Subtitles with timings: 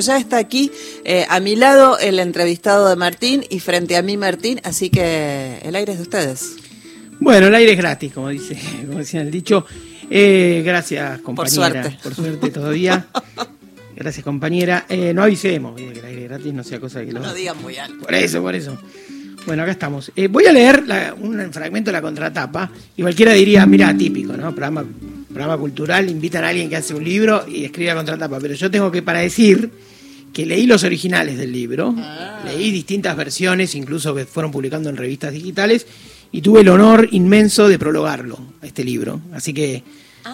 [0.00, 0.70] Ya está aquí
[1.04, 5.58] eh, a mi lado el entrevistado de Martín y frente a mí Martín, así que
[5.62, 6.56] el aire es de ustedes.
[7.20, 9.64] Bueno, el aire es gratis, como dice, como decía el dicho.
[10.10, 11.54] Eh, gracias, compañera.
[11.54, 11.98] Por suerte.
[12.02, 13.06] Por suerte todavía.
[13.96, 14.86] Gracias, compañera.
[14.88, 17.20] Eh, no avisemos que el aire es gratis no sea cosa que lo.
[17.20, 18.04] No digan muy alto.
[18.04, 18.76] Por eso, por eso.
[19.46, 20.10] Bueno, acá estamos.
[20.30, 24.50] Voy a leer la- un fragmento de la contratapa y cualquiera diría, mira, típico, ¿no?
[24.50, 24.84] Programa,
[25.34, 28.38] programa cultural, invitan a alguien que hace un libro y escribe la contratapa.
[28.40, 29.70] Pero yo tengo que para decir
[30.32, 31.94] que leí los originales del libro,
[32.44, 35.86] leí distintas versiones, incluso que fueron publicando en revistas digitales,
[36.32, 39.20] y tuve el honor inmenso de prologarlo, este libro.
[39.32, 39.84] Así que,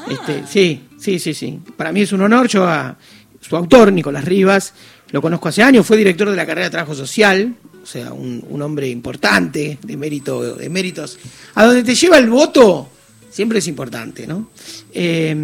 [0.08, 1.58] este, sí, sí, sí, sí.
[1.76, 2.48] Para mí es un honor.
[2.48, 2.96] Yo a
[3.40, 4.72] su autor, Nicolás Rivas,
[5.10, 8.44] lo conozco hace años, fue director de la carrera de Trabajo Social, o sea, un,
[8.48, 11.18] un hombre importante, de mérito, de méritos.
[11.54, 12.88] A donde te lleva el voto,
[13.30, 14.50] siempre es importante, ¿no?
[14.92, 15.34] Eh,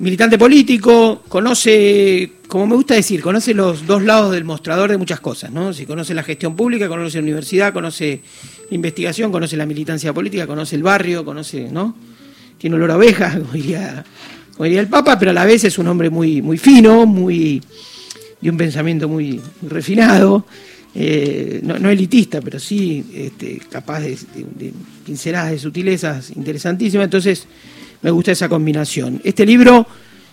[0.00, 5.20] militante político, conoce, como me gusta decir, conoce los dos lados del mostrador de muchas
[5.20, 5.72] cosas, ¿no?
[5.74, 8.22] Si conoce la gestión pública, conoce la universidad, conoce
[8.70, 11.94] investigación, conoce la militancia política, conoce el barrio, conoce, ¿no?
[12.56, 14.04] Tiene olor a oveja, como diría,
[14.52, 17.62] como diría el Papa, pero a la vez es un hombre muy, muy fino, muy
[18.40, 20.46] de un pensamiento muy, refinado,
[20.94, 24.16] eh, no, elitista, pero sí este, capaz de
[25.04, 27.04] pinceladas de sutilezas interesantísimas.
[27.04, 27.46] Entonces,
[28.02, 29.20] me gusta esa combinación.
[29.24, 29.86] Este libro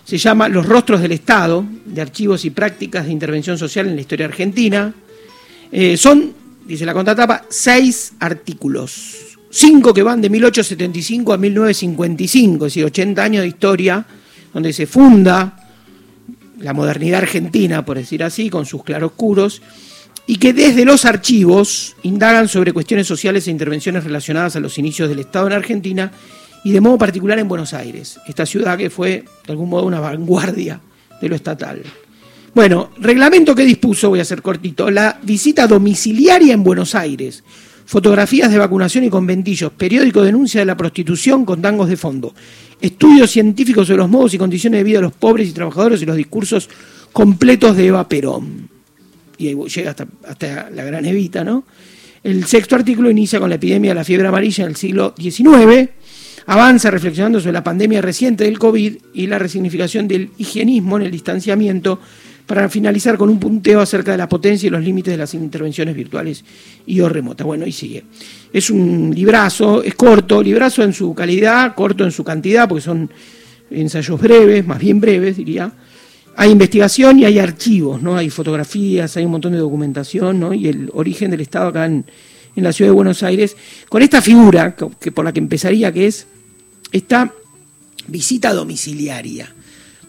[0.04, 4.00] se llama Los rostros del Estado, de archivos y prácticas de intervención social en la
[4.00, 4.94] historia argentina.
[5.70, 6.32] Eh, son,
[6.66, 9.36] dice la contratapa, seis artículos.
[9.50, 14.06] Cinco que van de 1875 a 1955, es decir, 80 años de historia,
[14.52, 15.68] donde se funda
[16.60, 19.62] la modernidad argentina, por decir así, con sus claroscuros,
[20.28, 25.08] y que desde los archivos indagan sobre cuestiones sociales e intervenciones relacionadas a los inicios
[25.08, 26.12] del Estado en Argentina
[26.62, 30.00] y de modo particular en Buenos Aires, esta ciudad que fue de algún modo una
[30.00, 30.80] vanguardia
[31.18, 31.82] de lo estatal.
[32.54, 37.42] Bueno, reglamento que dispuso, voy a ser cortito, la visita domiciliaria en Buenos Aires,
[37.86, 42.34] fotografías de vacunación y conventillos, periódico denuncia de la prostitución con tangos de fondo,
[42.82, 46.06] estudios científicos sobre los modos y condiciones de vida de los pobres y trabajadores y
[46.06, 46.68] los discursos
[47.14, 48.77] completos de Eva Perón.
[49.38, 51.64] Y ahí llega hasta, hasta la gran Evita, ¿no?
[52.22, 55.88] El sexto artículo inicia con la epidemia de la fiebre amarilla en el siglo XIX,
[56.46, 61.10] avanza reflexionando sobre la pandemia reciente del COVID y la resignificación del higienismo en el
[61.10, 62.00] distanciamiento,
[62.48, 65.94] para finalizar con un punteo acerca de la potencia y los límites de las intervenciones
[65.94, 66.42] virtuales
[66.86, 67.46] y o remotas.
[67.46, 68.04] Bueno, y sigue.
[68.50, 73.10] Es un librazo, es corto, librazo en su calidad, corto en su cantidad, porque son
[73.70, 75.70] ensayos breves, más bien breves, diría.
[76.40, 78.16] Hay investigación y hay archivos, ¿no?
[78.16, 80.54] Hay fotografías, hay un montón de documentación, ¿no?
[80.54, 82.06] Y el origen del Estado acá en,
[82.54, 83.56] en la ciudad de Buenos Aires,
[83.88, 86.28] con esta figura que, que por la que empezaría, que es
[86.92, 87.34] esta
[88.06, 89.52] visita domiciliaria.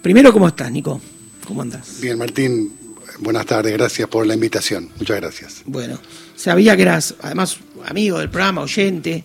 [0.03, 1.01] Primero, ¿cómo estás, Nico?
[1.47, 1.99] ¿Cómo andás?
[1.99, 2.73] Bien, Martín,
[3.21, 4.87] buenas tardes, gracias por la invitación.
[4.99, 5.63] Muchas gracias.
[5.65, 5.99] Bueno,
[6.35, 7.57] sabía que eras, además,
[7.87, 9.23] amigo del programa, oyente,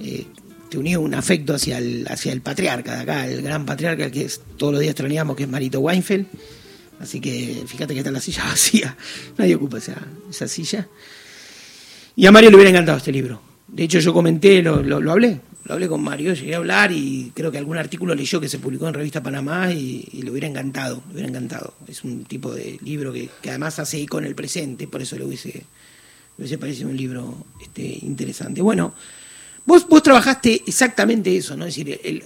[0.00, 0.26] eh,
[0.70, 4.24] te unía un afecto hacia el, hacia el patriarca de acá, el gran patriarca que
[4.26, 6.26] es- todos los días extrañamos, que es Marito Weinfeld.
[7.00, 8.96] Así que fíjate que está la silla vacía,
[9.36, 9.96] nadie ocupa esa,
[10.30, 10.88] esa silla.
[12.16, 13.40] Y a Mario le hubiera encantado este libro.
[13.68, 17.30] De hecho, yo comenté, lo, lo, hablé, lo hablé con Mario, llegué a hablar y
[17.34, 20.48] creo que algún artículo leyó que se publicó en Revista Panamá y, y le hubiera
[20.48, 21.74] encantado, le hubiera encantado.
[21.86, 25.16] Es un tipo de libro que, que además hace eco en el presente, por eso
[25.16, 25.64] le hubiese, le
[26.38, 28.62] hubiese parecido un libro este, interesante.
[28.62, 28.94] Bueno,
[29.68, 31.66] vos, vos trabajaste exactamente eso, ¿no?
[31.66, 32.24] Es decir, el-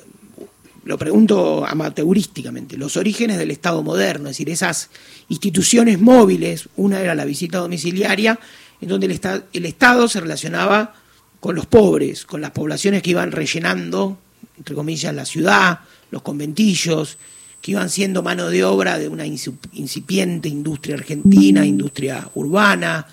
[0.85, 4.91] lo pregunto amateurísticamente, los orígenes del Estado moderno, es decir, esas
[5.29, 8.39] instituciones móviles, una era la visita domiciliaria,
[8.81, 10.95] en donde el, esta- el Estado se relacionaba
[11.41, 14.19] con los pobres, con las poblaciones que iban rellenando,
[14.57, 15.81] entre comillas, la ciudad,
[16.13, 17.19] los conventillos,
[17.61, 23.07] que iban siendo mano de obra de una incipiente industria argentina, industria urbana,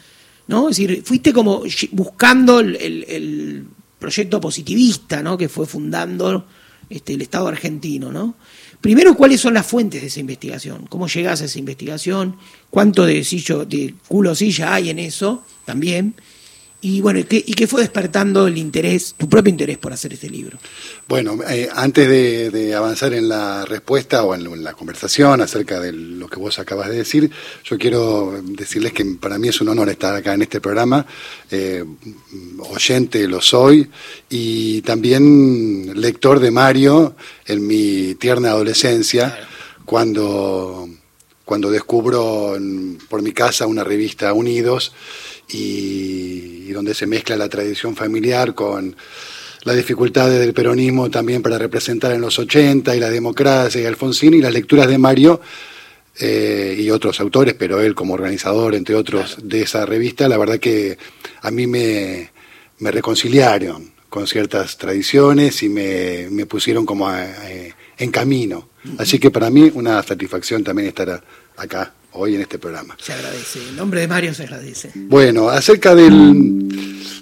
[0.47, 0.69] ¿no?
[0.69, 3.67] Es decir, fuiste como buscando el
[3.99, 5.37] proyecto positivista, ¿no?
[5.37, 6.45] Que fue fundando
[6.89, 8.35] este, el Estado argentino, ¿no?
[8.81, 10.87] Primero, ¿cuáles son las fuentes de esa investigación?
[10.87, 12.37] ¿Cómo llegás a esa investigación?
[12.69, 16.15] ¿Cuánto de, sillo, de culo silla hay en eso también?
[16.81, 20.13] Y bueno, ¿y qué, y qué fue despertando el interés, tu propio interés por hacer
[20.13, 20.57] este libro?
[21.09, 25.81] Bueno, eh, antes de, de avanzar en la respuesta o en, en la conversación acerca
[25.81, 27.29] de lo que vos acabas de decir,
[27.65, 31.05] yo quiero decirles que para mí es un honor estar acá en este programa.
[31.51, 31.83] Eh,
[32.59, 33.89] oyente lo soy
[34.29, 37.15] y también lector de Mario
[37.45, 39.37] en mi tierna adolescencia,
[39.83, 40.87] cuando,
[41.43, 44.93] cuando descubro en- por mi casa una revista Unidos
[45.49, 48.95] y, y donde se mezcla la tradición familiar con
[49.63, 54.33] las dificultades del peronismo también para representar en los 80 y la democracia y Alfonsín
[54.33, 55.41] y las lecturas de Mario
[56.19, 60.59] eh, y otros autores, pero él como organizador, entre otros, de esa revista, la verdad
[60.59, 60.97] que
[61.41, 62.31] a mí me,
[62.79, 67.09] me reconciliaron con ciertas tradiciones y me, me pusieron como
[67.99, 68.69] en camino.
[68.97, 71.21] Así que para mí una satisfacción también estar
[71.57, 72.97] acá hoy en este programa.
[72.99, 74.91] Se agradece, el nombre de Mario se agradece.
[74.95, 76.65] Bueno, acerca del...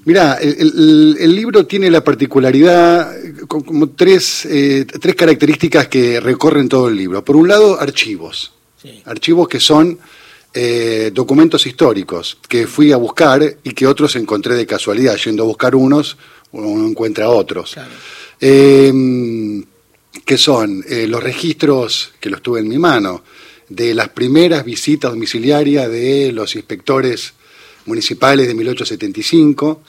[0.06, 3.14] Mirá, el, libro tiene la particularidad,
[3.46, 7.26] como tres, eh, tres características que recorren todo el libro.
[7.26, 8.54] Por un lado, archivos.
[9.04, 10.00] Archivos que son
[10.54, 15.18] eh, documentos históricos que fui a buscar y que otros encontré de casualidad.
[15.18, 16.18] Yendo a buscar unos,
[16.52, 17.76] uno encuentra otros.
[18.40, 19.64] Em,
[20.26, 23.24] que son eh, los registros, que los tuve en mi mano,
[23.70, 27.34] de las primeras visitas domiciliarias de los inspectores
[27.86, 29.82] municipales de 1875.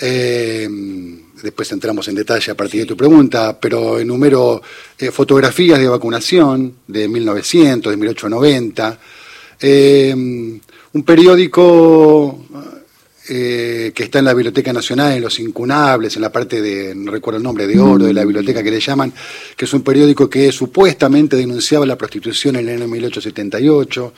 [0.00, 4.62] Em, después entramos en detalle a partir de tu pregunta, pero enumero
[4.96, 9.00] eh, fotografías de vacunación de 1900, de 1890,
[9.60, 10.60] em,
[10.92, 12.46] un periódico
[13.28, 17.10] eh, que está en la Biblioteca Nacional, en Los Incunables, en la parte de, no
[17.10, 19.12] recuerdo el nombre, de oro de la biblioteca que le llaman,
[19.56, 24.14] que es un periódico que supuestamente denunciaba la prostitución en el año 1878,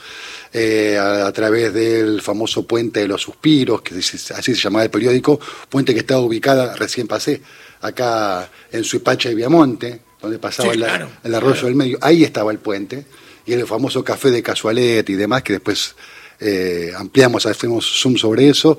[0.52, 5.40] eh, a, través del famoso Puente de los Suspiros, que así se llamaba el periódico,
[5.68, 7.42] puente que estaba ubicada, recién pasé,
[7.80, 13.06] acá en Suipacha y Viamonte, donde pasaba el arroyo del medio, ahí estaba el puente,
[13.46, 15.94] y el famoso café de Casualet y demás, que después
[16.40, 18.78] eh, ampliamos, hacemos zoom sobre eso.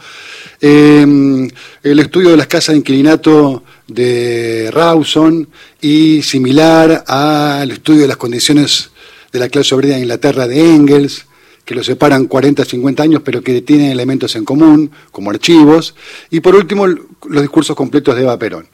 [0.60, 1.50] Em,
[1.84, 5.48] el estudio de las casas de inquilinato de Rawson
[5.80, 8.90] y similar al estudio de las condiciones
[9.32, 11.26] de la clase obrera de Inglaterra de Engels,
[11.72, 15.96] que lo separan 40, 50 años, pero que tienen elementos en común, como archivos.
[16.30, 18.68] Y por último, los discursos completos de Eva Perón.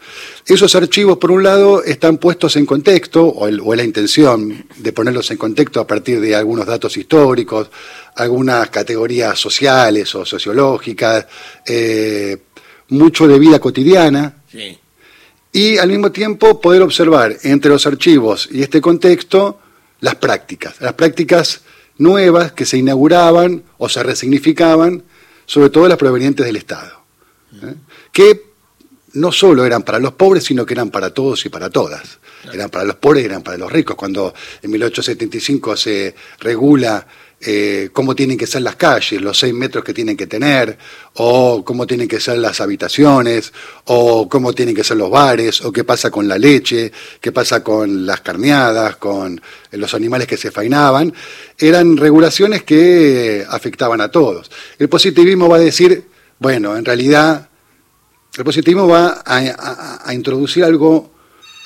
[0.47, 5.29] Esos archivos, por un lado, están puestos en contexto, o, o la intención de ponerlos
[5.29, 7.69] en contexto a partir de algunos datos históricos,
[8.15, 11.27] algunas categorías sociales o sociológicas,
[11.67, 12.35] eh,
[12.89, 14.38] mucho de vida cotidiana.
[15.51, 19.59] Y al mismo tiempo poder observar entre los archivos y este contexto
[20.00, 21.61] las prácticas, las prácticas
[21.97, 25.03] nuevas que se inauguraban o se resignificaban,
[25.45, 27.01] sobre todo las provenientes del Estado,
[27.63, 27.75] ¿eh?
[28.11, 28.47] que
[29.13, 32.19] no solo eran para los pobres, sino que eran para todos y para todas.
[32.53, 33.95] Eran para los pobres y eran para los ricos.
[33.95, 37.05] Cuando en 1875 se regula
[37.39, 40.75] eh, cómo tienen que ser las calles, los seis metros que tienen que tener,
[41.13, 43.54] o cómo tienen que ser las habitaciones,
[43.86, 46.92] o cómo tienen que ser los bares, o qué pasa con la leche,
[47.22, 49.39] qué pasa con las carneadas, con
[49.72, 51.13] los animales que se fainaban,
[51.60, 54.50] eran regulaciones que afectaban a todos.
[54.80, 56.06] El positivismo va a decir,
[56.39, 57.50] bueno, en realidad,
[58.36, 61.16] el positivismo va a introducir algo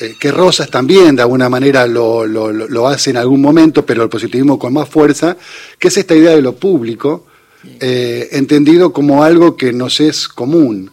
[0.01, 4.09] eh, que Rosas también de alguna manera lo, lo, hace en algún momento, pero el
[4.09, 5.37] positivismo con más fuerza,
[5.77, 7.27] que es esta idea de lo público,
[7.79, 10.89] eh, entendido como algo que nos es común,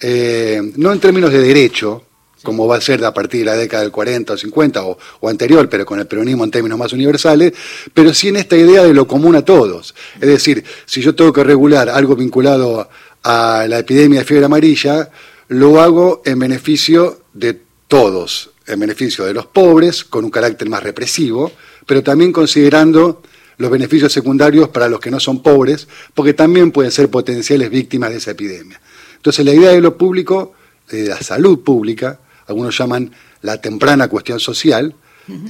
[0.00, 2.02] eh, no en términos de derecho,
[2.42, 5.28] como va a ser a partir de la década del 40 o 50 o, o,
[5.28, 7.52] anterior, pero con el peronismo en términos más universales,
[7.94, 9.94] pero sí en esta idea de lo común a todos.
[10.20, 12.88] Es decir, si yo tengo que regular algo vinculado
[13.22, 15.10] a la epidemia de fiebre amarilla,
[15.46, 20.82] lo hago en beneficio de todos en beneficio de los pobres, con un carácter más
[20.82, 21.50] represivo,
[21.86, 23.22] pero también considerando
[23.56, 28.10] los beneficios secundarios para los que no son pobres, porque también pueden ser potenciales víctimas
[28.10, 28.80] de esa epidemia.
[29.16, 30.52] Entonces la idea de lo público,
[30.88, 34.94] de la salud pública, algunos llaman la temprana cuestión social,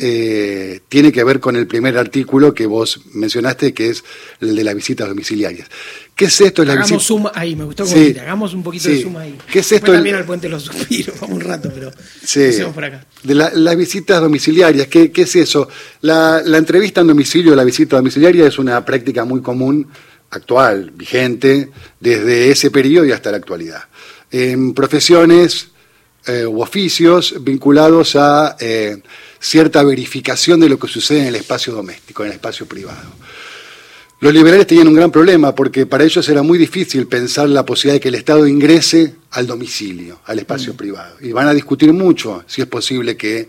[0.01, 4.05] eh, tiene que ver con el primer artículo que vos mencionaste, que es
[4.41, 5.69] el de las visitas domiciliarias.
[6.17, 6.65] ¿Qué es esto?
[6.65, 9.39] La hagamos zoom ahí, me gustó sí, hagamos un poquito de zoom ahí.
[9.51, 9.93] ¿Qué es esto?
[9.93, 11.93] también al puente de los suspiros, un rato, pero
[12.25, 12.51] sí.
[12.75, 13.07] por acá.
[13.23, 15.69] De las visitas domiciliarias, ¿qué, ¿qué, es eso?
[16.01, 19.87] La, la entrevista en domicilio, la visita domiciliaria es una práctica muy común,
[20.31, 21.71] actual, vigente,
[22.01, 23.85] desde ese periodo y hasta la actualidad.
[24.31, 25.71] En profesiones
[26.27, 29.03] eh, u oficios vinculados a eh,
[29.41, 33.15] cierta verificación de lo que sucede en el espacio doméstico, en el espacio privado.
[34.21, 37.95] Los liberales tenían un gran problema porque para ellos era muy difícil pensar la posibilidad
[37.95, 40.77] de que el Estado ingrese al domicilio, al espacio mm.
[40.77, 41.17] privado.
[41.21, 43.49] Y van a discutir mucho si es posible que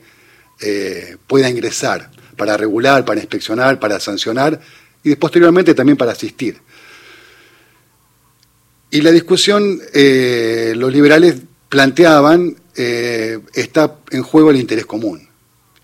[0.62, 4.62] eh, pueda ingresar para regular, para inspeccionar, para sancionar
[5.04, 6.58] y posteriormente también para asistir.
[8.92, 11.36] Y la discusión, eh, los liberales
[11.70, 15.28] planteaban, eh, está en juego el interés común.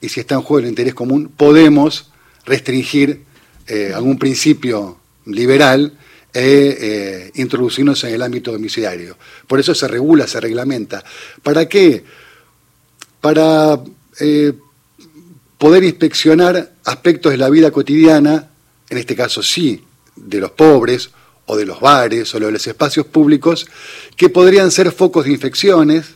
[0.01, 2.11] Y si está en juego el interés común, podemos
[2.45, 3.23] restringir
[3.67, 5.97] eh, algún principio liberal
[6.33, 9.17] e eh, introducirnos en el ámbito domiciliario.
[9.47, 11.03] Por eso se regula, se reglamenta.
[11.41, 12.03] ¿Para qué?
[13.21, 13.79] Para
[15.57, 18.49] poder inspeccionar aspectos de la vida cotidiana
[18.89, 19.83] en este caso sí,
[20.15, 21.09] de los pobres
[21.45, 23.67] o de los bares o de los espacios públicos,
[24.15, 26.15] que podrían ser focos de infecciones,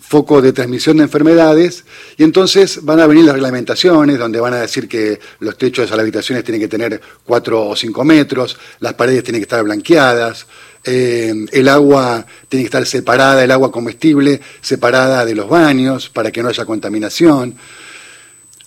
[0.00, 1.84] focos de transmisión de enfermedades,
[2.16, 5.90] y entonces van a venir las reglamentaciones donde van a decir que los techos de
[5.90, 10.46] las habitaciones tienen que tener 4 o 5 metros, las paredes tienen que estar blanqueadas,
[10.84, 16.30] eh, el agua tiene que estar separada, el agua comestible separada de los baños para
[16.30, 17.54] que no haya contaminación.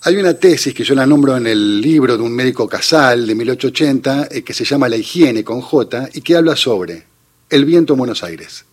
[0.07, 3.33] Hay una tesis que yo la nombro en el libro de un médico casal de
[3.33, 7.07] 1880 eh, que se llama La higiene con J y que habla sobre
[7.49, 8.65] el viento en Buenos Aires,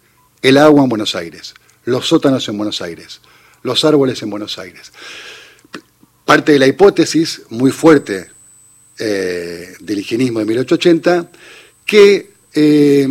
[0.42, 1.54] el agua en Buenos Aires,
[1.86, 3.22] los sótanos en Buenos Aires,
[3.62, 4.92] los árboles en Buenos Aires.
[6.26, 8.28] Parte de la hipótesis muy fuerte
[8.98, 11.30] eh, del higienismo de 1880
[11.86, 13.08] que eh,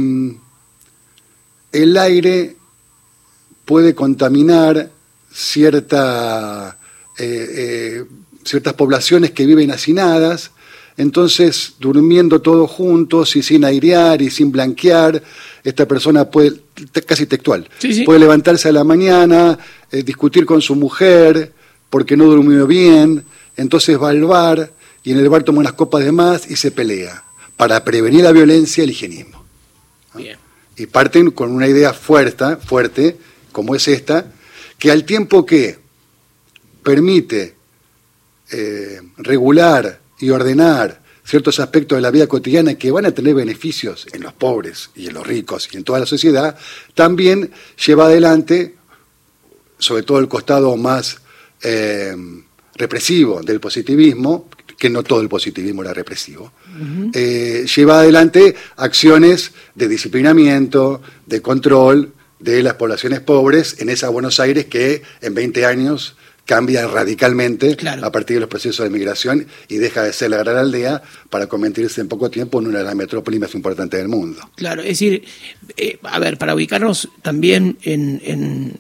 [1.72, 2.56] el aire
[3.66, 4.92] puede contaminar
[5.34, 6.78] cierta
[7.24, 8.06] eh, eh,
[8.44, 10.50] ciertas poblaciones que viven hacinadas,
[10.98, 15.22] entonces durmiendo todos juntos y sin airear y sin blanquear,
[15.64, 16.60] esta persona puede,
[17.06, 17.70] casi textual,
[18.06, 19.60] puede levantarse a la mañana,
[19.92, 21.54] eh, discutir con su mujer
[21.92, 23.24] porque no durmió bien,
[23.56, 24.72] entonces va al bar
[25.04, 27.24] y en el bar toma unas copas de más y se pelea
[27.56, 29.46] para prevenir la violencia y el higienismo.
[30.76, 33.16] Y parten con una idea fuerte, fuerte,
[33.52, 34.26] como es esta,
[34.80, 35.81] que al tiempo que
[36.84, 37.56] permite
[38.52, 44.08] eh, regular y ordenar ciertos aspectos de la vida cotidiana que van a tener beneficios
[44.12, 46.58] en los pobres y en los ricos y en toda la sociedad,
[46.94, 47.52] también
[47.86, 48.76] lleva adelante,
[49.78, 51.22] sobre todo el costado más
[51.64, 52.16] eh,
[52.76, 56.52] represivo del positivismo, que no todo el positivismo era represivo,
[57.14, 64.40] eh, lleva adelante acciones de disciplinamiento, de control de las poblaciones pobres en esa Buenos
[64.40, 69.78] Aires que en 20 años cambia radicalmente a partir de los procesos de migración y
[69.78, 72.96] deja de ser la gran aldea para convertirse en poco tiempo en una de las
[72.96, 74.42] metrópolis más importantes del mundo.
[74.56, 75.24] Claro, es decir,
[75.78, 78.22] eh, a ver, para ubicarnos también en,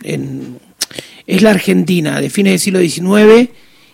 [0.03, 0.59] en,
[1.25, 3.49] Es la Argentina de fines del siglo XIX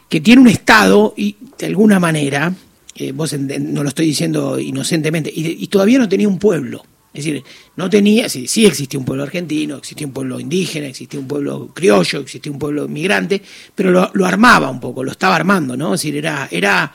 [0.10, 2.54] que tiene un Estado y de alguna manera,
[2.96, 6.84] eh, vos no lo estoy diciendo inocentemente, y todavía no tenía un pueblo.
[7.18, 7.44] Es decir,
[7.78, 11.72] no tenía, sí, sí, existía un pueblo argentino, existía un pueblo indígena, existía un pueblo
[11.74, 13.42] criollo, existía un pueblo migrante,
[13.74, 15.96] pero lo, armaba un poco, lo estaba armando, ¿no?
[15.96, 16.94] Es decir, era, era,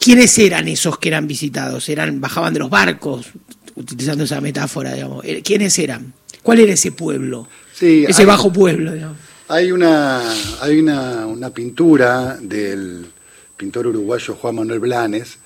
[0.00, 1.86] ¿quiénes eran esos que eran visitados?
[1.90, 3.26] Eran, bajaban de los barcos,
[3.74, 5.22] utilizando esa metáfora, digamos.
[5.26, 6.14] Eh, ¿Quiénes eran?
[6.42, 7.46] ¿Cuál era ese pueblo?
[7.74, 9.18] Sí, ese bajo pueblo, digamos.
[9.48, 10.22] Hay una,
[10.62, 13.04] hay una, una pintura del
[13.54, 15.36] pintor uruguayo Juan Manuel Blanes,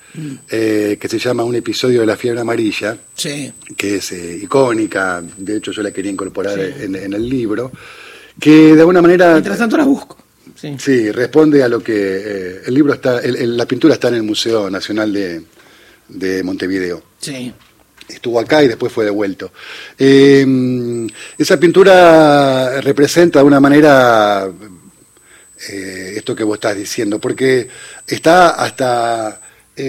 [0.50, 5.56] eh, que se llama Un episodio de la fiebre amarilla, que es eh, icónica, de
[5.56, 7.72] hecho yo la quería incorporar en, el libro,
[8.38, 9.32] que de alguna manera...
[9.32, 10.18] Mientras tanto la busco.
[10.78, 14.68] Sí, responde a lo que eh, el libro está, la pintura está en el Museo
[14.68, 15.42] Nacional de,
[16.08, 17.02] de Montevideo.
[17.18, 17.52] Sí
[18.08, 19.52] estuvo acá y después fue devuelto.
[19.96, 24.50] esa pintura representa de una manera
[25.66, 27.68] esto que vos estás diciendo, porque
[28.06, 29.40] está hasta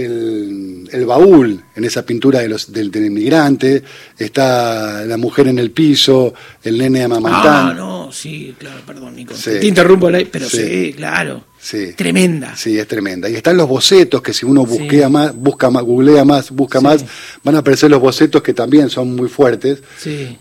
[0.01, 3.83] el, baúl en esa pintura de los, del, inmigrante,
[4.17, 6.33] está la mujer en el piso,
[6.63, 7.71] el nene amamantando.
[7.71, 9.33] Ah, no, sí, claro, perdón, Nico.
[9.33, 11.45] Te interrumpo, pero sí, claro.
[11.59, 11.93] Sí.
[11.95, 12.55] Tremenda.
[12.57, 13.29] Sí, es tremenda.
[13.29, 17.05] Y están los bocetos que si uno busquea más, busca más, googlea más, busca más,
[17.41, 19.81] van a aparecer los bocetos que también son muy fuertes.
[19.97, 20.37] Sí.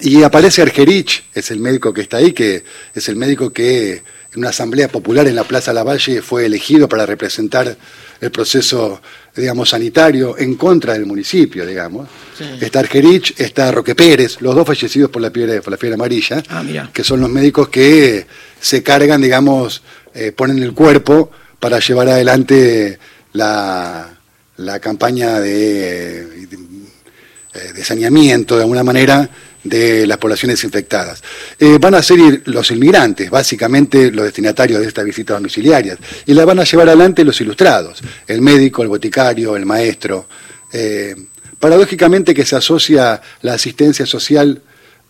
[0.00, 4.02] Y aparece Argerich, es el médico que está ahí, que es el médico que
[4.34, 7.76] en una asamblea popular en la Plaza Lavalle fue elegido para representar
[8.20, 9.00] el proceso,
[9.34, 12.08] digamos, sanitario en contra del municipio, digamos.
[12.60, 16.42] Está Argerich, está Roque Pérez, los dos fallecidos por la fiebre, por la fiebre amarilla,
[16.48, 18.26] ah, que son los médicos que
[18.60, 22.98] se cargan, digamos, eh, ponen el cuerpo para llevar adelante
[23.34, 24.18] la,
[24.56, 26.46] la campaña de,
[27.52, 29.30] de saneamiento, de alguna manera,
[29.64, 31.22] de las poblaciones infectadas.
[31.58, 36.44] Eh, van a ser los inmigrantes, básicamente los destinatarios de estas visitas domiciliarias, y la
[36.44, 40.28] van a llevar adelante los ilustrados, el médico, el boticario, el maestro.
[40.72, 41.14] Eh,
[41.58, 44.62] paradójicamente que se asocia la asistencia social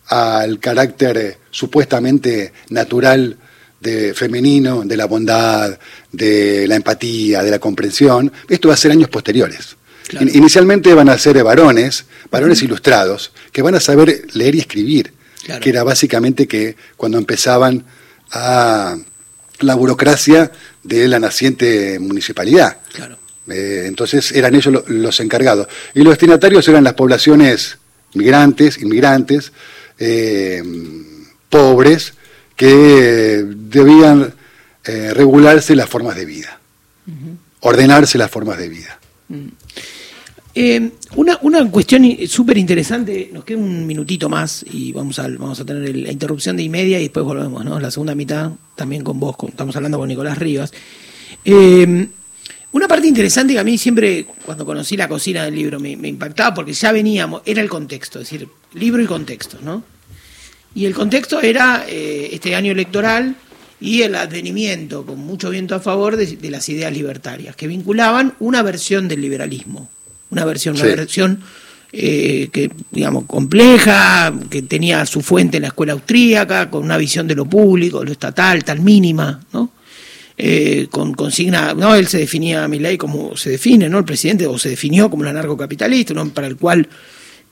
[0.06, 3.36] al carácter eh, supuestamente natural
[3.80, 5.78] de femenino, de la bondad,
[6.10, 8.32] de la empatía, de la comprensión.
[8.48, 9.76] Esto va a ser años posteriores.
[10.20, 15.12] Inicialmente van a ser varones, varones ilustrados, que van a saber leer y escribir,
[15.60, 17.84] que era básicamente que cuando empezaban
[18.30, 18.96] a
[19.60, 20.50] la burocracia
[20.82, 22.78] de la naciente municipalidad.
[23.46, 25.68] Eh, entonces eran ellos los encargados.
[25.94, 27.78] Y los destinatarios eran las poblaciones
[28.14, 29.52] migrantes, inmigrantes,
[29.98, 30.62] eh,
[31.48, 32.14] pobres,
[32.56, 34.34] que debían
[34.84, 36.60] eh, regularse las formas de vida,
[37.60, 38.98] ordenarse las formas de vida.
[40.56, 45.58] Eh, una, una cuestión súper interesante, nos queda un minutito más y vamos a, vamos
[45.58, 47.80] a tener la interrupción de y media y después volvemos, ¿no?
[47.80, 50.72] La segunda mitad también con vos, estamos hablando con Nicolás Rivas.
[51.44, 52.06] Eh,
[52.70, 56.54] una parte interesante que a mí siempre, cuando conocí la cocina del libro, me, impactaba
[56.54, 59.82] porque ya veníamos, era el contexto, es decir, libro y contexto, ¿no?
[60.76, 63.34] Y el contexto era eh, este año electoral
[63.80, 68.62] y el advenimiento, con mucho viento a favor, de las ideas libertarias, que vinculaban una
[68.62, 69.88] versión del liberalismo
[70.34, 71.40] una versión, una versión
[71.92, 77.28] eh, que, digamos, compleja, que tenía su fuente en la escuela austríaca, con una visión
[77.28, 79.70] de lo público, lo estatal, tan mínima, ¿no?
[80.36, 83.98] Eh, con consigna, no, él se definía a mi ley como se define, ¿no?
[83.98, 86.28] El presidente, o se definió como el anarcocapitalista, ¿no?
[86.30, 86.88] Para el cual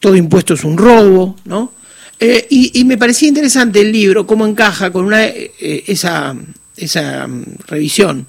[0.00, 1.72] todo impuesto es un robo, ¿no?
[2.18, 6.36] Eh, y, me parecía interesante el libro, cómo encaja con una, esa,
[6.76, 8.26] esa mm, revisión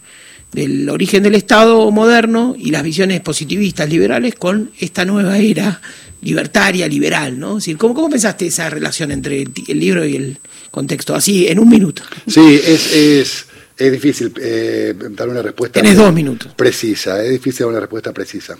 [0.53, 5.81] del origen del Estado moderno y las visiones positivistas liberales con esta nueva era
[6.21, 7.57] libertaria, liberal, ¿no?
[7.57, 10.37] Es decir, ¿cómo, cómo pensaste esa relación entre el, libro y el
[10.71, 11.15] contexto?
[11.15, 12.03] Así, en un minuto.
[12.27, 13.45] Sí, es, es,
[13.77, 15.81] es difícil eh, dar una respuesta.
[15.81, 16.53] Tienes dos minutos.
[16.55, 18.57] Precisa, es difícil dar una respuesta precisa.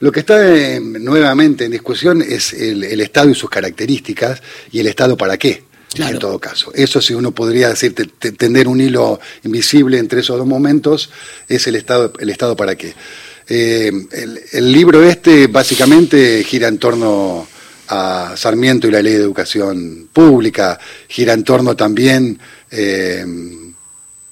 [0.00, 0.40] Lo que está
[0.80, 5.64] nuevamente en discusión es el, el Estado y sus características y el Estado para qué
[5.96, 6.72] en todo caso.
[6.74, 11.10] Eso si uno podría decir, tender un hilo invisible entre esos dos momentos,
[11.48, 12.94] es el Estado, el Estado para qué.
[13.48, 13.92] Eh,
[14.52, 17.46] el, libro este básicamente gira en torno
[17.88, 22.38] a Sarmiento y la ley de educación pública, gira en torno también,
[22.70, 23.24] eh,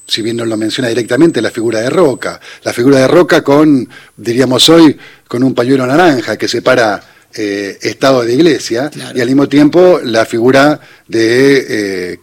[0.06, 2.40] si bien no lo menciona directamente, la figura de Roca.
[2.62, 4.96] La figura de Roca con, diríamos hoy,
[5.28, 7.00] con un pañuelo naranja que separa
[7.34, 12.20] eh, Estado de Iglesia y al mismo tiempo la figura de, eh,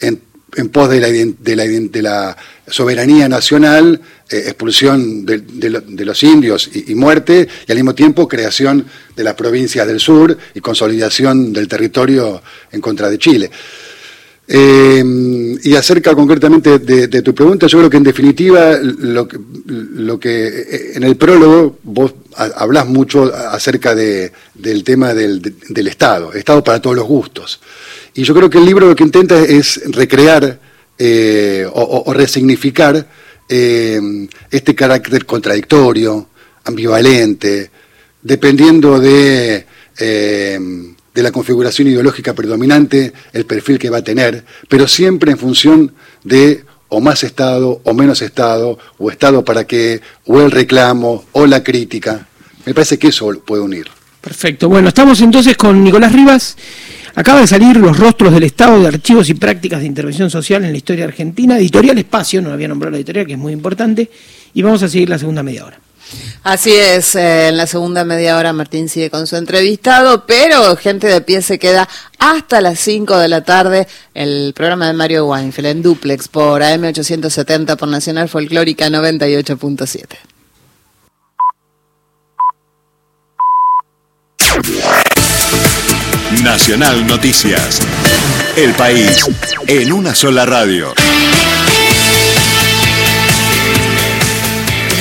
[0.00, 2.36] en, pos de la, de la,
[2.66, 9.24] soberanía nacional, eh, expulsión de, los indios y, muerte, y al mismo tiempo creación de
[9.24, 13.50] las provincias del sur y consolidación del territorio en contra de Chile.
[14.48, 21.16] Y acerca concretamente de, tu pregunta, yo creo que en definitiva lo que, en el
[21.16, 27.60] prólogo vos hablas mucho acerca de, del tema del, Estado, Estado para todos los gustos.
[28.14, 30.60] Y yo creo que el libro lo que intenta es recrear
[30.98, 33.06] eh, o, resignificar
[33.48, 34.00] eh,
[34.50, 36.28] este carácter contradictorio,
[36.64, 37.70] ambivalente,
[38.22, 39.66] dependiendo de,
[39.98, 45.38] eh, de la configuración ideológica predominante, el perfil que va a tener, pero siempre en
[45.38, 51.24] función de o más Estado o menos Estado, o Estado para qué, o el reclamo,
[51.32, 52.28] o la crítica.
[52.66, 53.86] Me parece que eso puede unir.
[54.20, 54.68] Perfecto.
[54.68, 56.54] Bueno, estamos entonces con Nicolás Rivas.
[57.14, 60.72] Acaba de salir Los rostros del Estado de archivos y prácticas de intervención social en
[60.72, 61.56] la historia argentina.
[61.56, 64.10] Editorial Espacio, no había nombrado la editorial, que es muy importante.
[64.52, 65.80] Y vamos a seguir la segunda media hora.
[66.42, 71.08] Así es, eh, en la segunda media hora Martín sigue con su entrevistado, pero Gente
[71.08, 71.88] de Pie se queda
[72.18, 77.76] hasta las 5 de la tarde el programa de Mario Weinfeld en Duplex por AM870
[77.76, 80.16] por Nacional Folclórica 98.7.
[86.42, 87.80] Nacional Noticias.
[88.56, 89.26] El país
[89.66, 90.94] en una sola radio.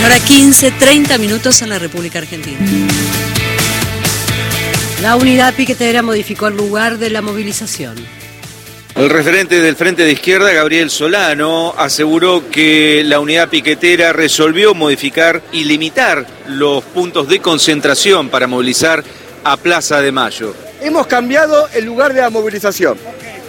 [0.06, 2.60] Ahora 15, 30 minutos en la República Argentina.
[5.02, 7.96] La unidad piquetera modificó el lugar de la movilización.
[8.94, 15.42] El referente del Frente de Izquierda, Gabriel Solano, aseguró que la unidad piquetera resolvió modificar
[15.52, 19.04] y limitar los puntos de concentración para movilizar
[19.44, 20.54] a Plaza de Mayo.
[20.82, 22.96] Hemos cambiado el lugar de la movilización.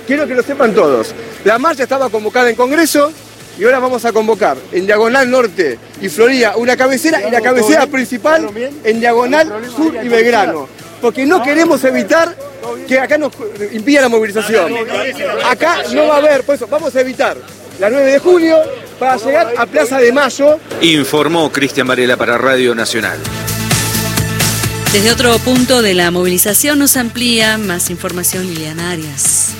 [0.06, 1.14] Quiero que lo sepan todos.
[1.44, 3.12] La marcha estaba convocada en Congreso,
[3.58, 7.86] y ahora vamos a convocar en Diagonal Norte y Florida una cabecera y la cabecera
[7.86, 8.50] principal
[8.84, 10.68] en Diagonal Sur y Belgrano.
[11.00, 12.36] Porque no queremos evitar
[12.86, 13.32] que acá nos
[13.72, 14.72] impida la movilización.
[15.44, 17.36] Acá no va a haber, por eso vamos a evitar
[17.78, 18.58] la 9 de julio
[18.98, 20.58] para llegar a Plaza de Mayo.
[20.80, 23.18] Informó Cristian Varela para Radio Nacional.
[24.92, 29.50] Desde otro punto de la movilización nos amplía más información Lilian Arias.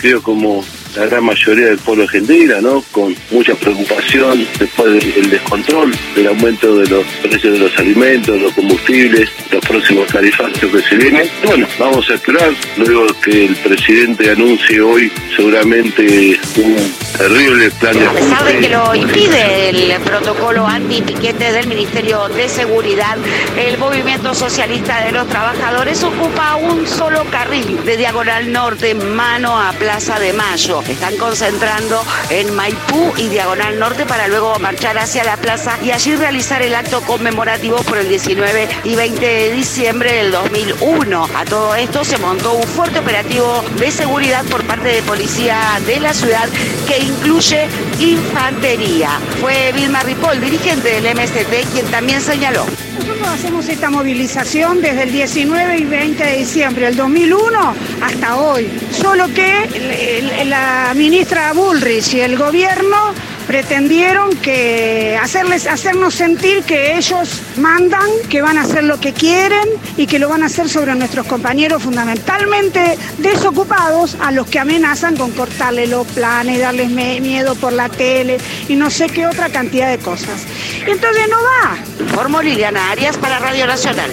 [0.00, 0.64] Creo como
[0.96, 2.84] la gran mayoría del pueblo argentino, ¿no?
[2.90, 8.52] Con mucha preocupación después del descontrol, del aumento de los precios de los alimentos, los
[8.52, 11.28] combustibles, los próximos tarifazos que se vienen.
[11.44, 16.76] Bueno, vamos a esperar, luego que el presidente anuncie hoy seguramente un
[17.16, 18.28] terrible plan de ajuste.
[18.28, 23.16] Sabe que lo impide el protocolo anti-piquete del Ministerio de Seguridad.
[23.56, 29.72] El movimiento socialista de los trabajadores ocupa un solo carril de Diagonal Norte, mano a
[29.72, 30.81] Plaza de Mayo.
[30.88, 36.14] Están concentrando en Maipú y Diagonal Norte para luego marchar hacia la plaza y allí
[36.16, 41.28] realizar el acto conmemorativo por el 19 y 20 de diciembre del 2001.
[41.34, 46.00] A todo esto se montó un fuerte operativo de seguridad por parte de policía de
[46.00, 46.48] la ciudad
[46.86, 47.68] que incluye
[48.00, 49.20] infantería.
[49.40, 52.66] Fue Vilma Ripoll, dirigente del MST, quien también señaló.
[53.28, 58.68] Hacemos esta movilización desde el 19 y 20 de diciembre del 2001 hasta hoy.
[58.90, 63.14] Solo que la ministra Bullrich y el gobierno
[63.52, 69.68] pretendieron que hacerles, hacernos sentir que ellos mandan, que van a hacer lo que quieren
[69.98, 75.18] y que lo van a hacer sobre nuestros compañeros fundamentalmente desocupados a los que amenazan
[75.18, 78.38] con cortarle los planes, darles miedo por la tele
[78.68, 80.46] y no sé qué otra cantidad de cosas.
[80.86, 81.76] Entonces no va.
[82.00, 84.10] Informó Liliana Arias para Radio Nacional.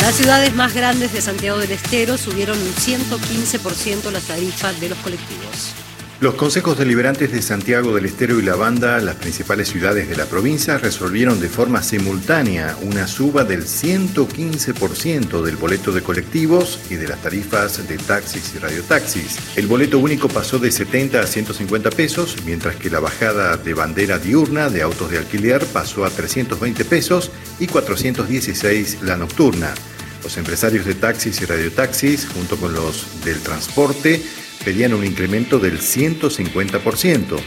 [0.00, 4.98] Las ciudades más grandes de Santiago del Estero subieron un 115% las tarifas de los
[4.98, 5.74] colectivos.
[6.22, 10.26] Los consejos deliberantes de Santiago del Estero y La Banda, las principales ciudades de la
[10.26, 17.08] provincia, resolvieron de forma simultánea una suba del 115% del boleto de colectivos y de
[17.08, 19.36] las tarifas de taxis y radiotaxis.
[19.56, 24.20] El boleto único pasó de 70 a 150 pesos, mientras que la bajada de bandera
[24.20, 29.74] diurna de autos de alquiler pasó a 320 pesos y 416 la nocturna.
[30.22, 34.22] Los empresarios de taxis y radiotaxis, junto con los del transporte,
[34.64, 37.38] pedían un incremento del 150%.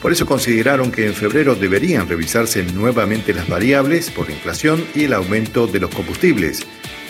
[0.00, 5.04] Por eso consideraron que en febrero deberían revisarse nuevamente las variables por la inflación y
[5.04, 6.66] el aumento de los combustibles.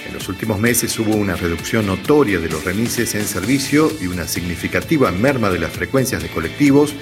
[0.09, 4.26] En los últimos meses hubo una reducción notoria de los remises en servicio y una
[4.26, 6.94] significativa merma de las frecuencias de colectivos,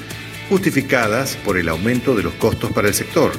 [0.50, 3.32] justificadas por el aumento de los costos para el sector.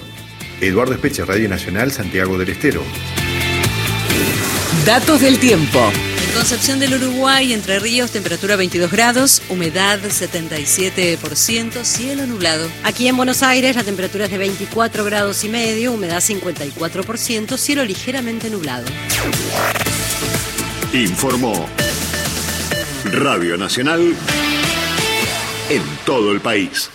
[0.59, 2.81] Eduardo Espeche, Radio Nacional, Santiago del Estero.
[4.85, 5.79] Datos del tiempo.
[6.33, 12.69] Concepción del Uruguay, Entre Ríos, temperatura 22 grados, humedad 77%, cielo nublado.
[12.83, 17.83] Aquí en Buenos Aires la temperatura es de 24 grados y medio, humedad 54%, cielo
[17.83, 18.85] ligeramente nublado.
[20.93, 21.67] Informó
[23.05, 24.15] Radio Nacional
[25.69, 26.89] en todo el país.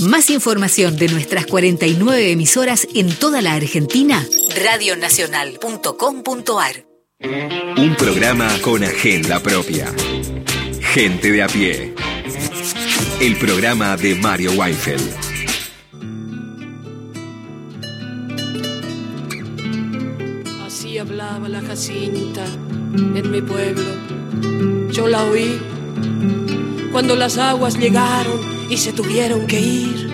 [0.00, 6.87] Más información de nuestras 49 emisoras en toda la Argentina, radionacional.com.ar.
[7.20, 9.92] Un programa con agenda propia.
[10.80, 11.92] Gente de a pie.
[13.20, 15.16] El programa de Mario Weinfeld.
[20.64, 22.44] Así hablaba la Jacinta
[22.94, 23.90] en mi pueblo.
[24.92, 25.60] Yo la oí
[26.92, 28.38] cuando las aguas llegaron
[28.70, 30.08] y se tuvieron que ir,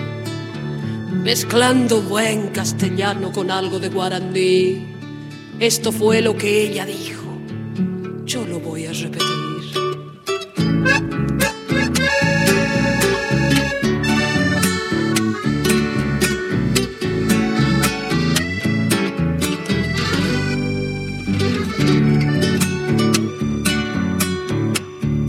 [1.11, 4.94] mezclando buen castellano con algo de guaraní
[5.59, 7.23] esto fue lo que ella dijo.
[8.25, 9.25] Yo lo voy a repetir.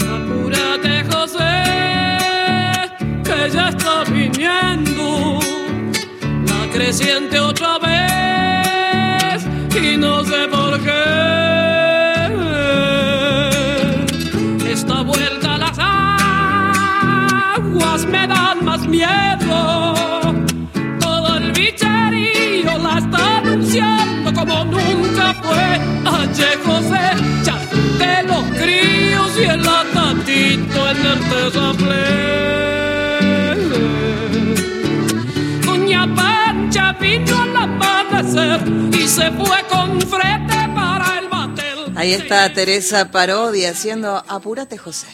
[0.09, 1.63] Apúrate, José,
[3.25, 5.39] que ya está viniendo
[6.47, 7.76] la creciente otra
[30.57, 32.01] atatito en el terraplén.
[35.65, 38.61] Doña Pancha vino al amanecer
[38.93, 41.93] y se fue con frente para el batel.
[41.97, 45.09] Ahí está Teresa Parodi haciendo Apúrate José.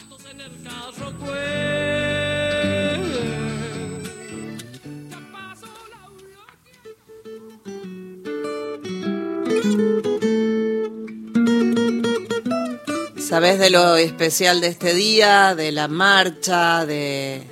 [13.32, 17.42] ¿Sabes de lo especial de este día, de la marcha, de,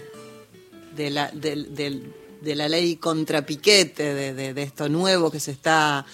[0.95, 6.05] la, de, la ley contra piquete, de, esto nuevo que se está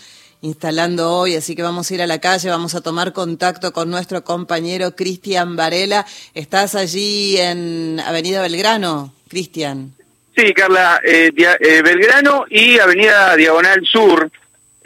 [0.40, 1.34] instalando hoy?
[1.34, 4.94] Así que vamos a ir a la calle, vamos a tomar contacto con nuestro compañero
[4.94, 6.06] Cristian Varela.
[6.32, 9.96] ¿Estás allí en Avenida Belgrano, Cristian?
[10.36, 14.30] Sí, Carla, eh, eh, Belgrano y Avenida Diagonal Sur,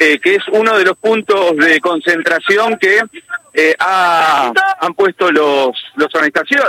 [0.01, 3.01] eh, que es uno de los puntos de concentración que
[3.53, 6.09] eh, ha- han puesto los, los,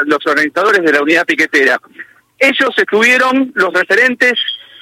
[0.05, 1.79] los organizadores de la unidad piquetera.
[2.37, 4.33] Ellos estuvieron, los referentes,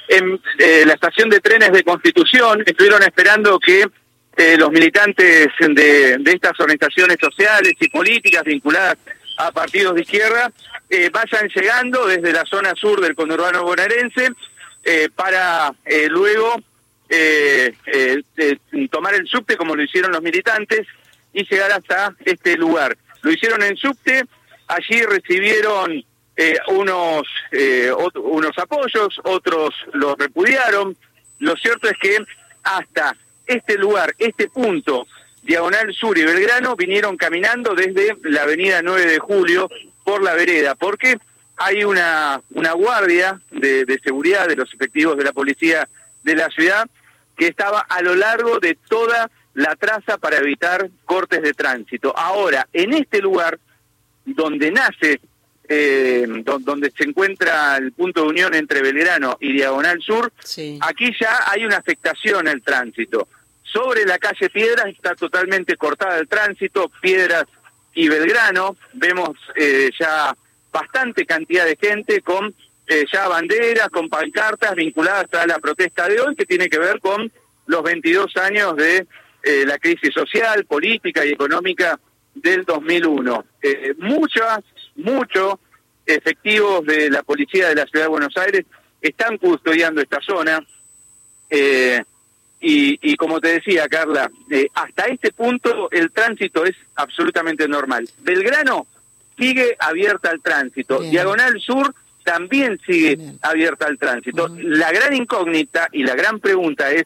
[0.08, 3.86] en eh, la estación de trenes de Constitución, estuvieron esperando que
[4.36, 8.96] eh, los militantes de, de estas organizaciones sociales y políticas vinculadas
[9.38, 10.50] a partidos de izquierda
[10.88, 14.30] eh, vayan llegando desde la zona sur del conurbano bonaerense
[14.84, 15.72] eh, para
[16.08, 16.56] luego
[17.10, 18.22] eh, eh,
[18.90, 20.86] tomar el subte como lo hicieron los militantes
[21.32, 22.96] y llegar hasta este lugar.
[23.22, 24.24] Lo hicieron en subte,
[24.68, 26.02] allí recibieron
[26.36, 30.96] eh, unos, eh, ot- unos apoyos, otros los repudiaron.
[31.40, 32.16] Lo cierto es que
[32.62, 35.06] hasta este lugar, este punto,
[35.42, 39.68] Diagonal Sur y Belgrano, vinieron caminando desde la avenida 9 de Julio
[40.04, 41.18] por la vereda, porque
[41.56, 45.88] hay una, una guardia de seguridad de los efectivos de la policía
[46.22, 46.88] de la ciudad
[47.40, 52.12] que estaba a lo largo de toda la traza para evitar cortes de tránsito.
[52.14, 53.58] Ahora, en este lugar,
[54.26, 55.22] donde nace,
[55.66, 60.30] eh, do- donde se encuentra el punto de unión entre Belgrano y Diagonal Sur,
[60.82, 63.26] aquí ya hay una afectación al tránsito.
[63.62, 67.46] Sobre la calle Piedras está totalmente cortada el tránsito, Piedras
[67.94, 70.36] y Belgrano, vemos eh, ya
[70.70, 72.54] bastante cantidad de gente con
[72.90, 76.98] eh, ya banderas, con pancartas vinculadas a la protesta de hoy, que tiene que ver
[76.98, 77.30] con
[77.66, 79.06] los 22 años de
[79.44, 82.00] eh, la crisis social, política y económica
[82.34, 83.44] del 2001.
[83.62, 84.64] Eh, muchas,
[84.96, 85.54] muchos
[86.04, 88.66] efectivos de la policía de la Ciudad de Buenos Aires
[89.00, 90.60] están custodiando esta zona.
[91.48, 92.02] Eh,
[92.60, 98.08] y, y como te decía, Carla, eh, hasta este punto el tránsito es absolutamente normal.
[98.18, 98.88] Belgrano
[99.38, 100.98] sigue abierta al tránsito.
[101.00, 101.94] Diagonal Sur
[102.32, 104.48] también sigue abierta al tránsito.
[104.58, 107.04] La gran incógnita y la gran pregunta es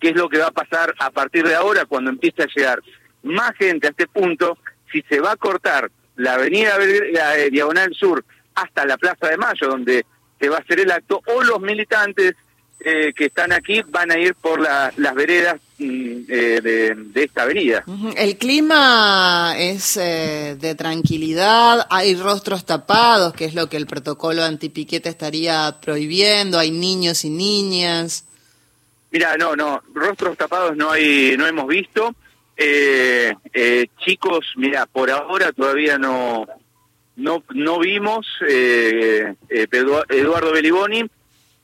[0.00, 2.80] qué es lo que va a pasar a partir de ahora cuando empiece a llegar
[3.22, 4.58] más gente a este punto,
[4.90, 6.76] si se va a cortar la avenida
[7.12, 10.04] la, eh, Diagonal Sur hasta la Plaza de Mayo, donde
[10.40, 12.34] se va a hacer el acto, o los militantes
[12.80, 17.84] eh, que están aquí van a ir por la- las veredas de, de esta avenida.
[18.16, 24.42] El clima es eh, de tranquilidad, hay rostros tapados, que es lo que el protocolo
[24.44, 28.24] antipiquete estaría prohibiendo, hay niños y niñas.
[29.10, 32.14] Mira, no, no, rostros tapados no hay, no hemos visto.
[32.56, 36.46] Eh, eh, chicos, mira, por ahora todavía no,
[37.16, 38.26] no, no vimos.
[38.48, 41.04] Eh, eh, Edu- Eduardo Beliboni,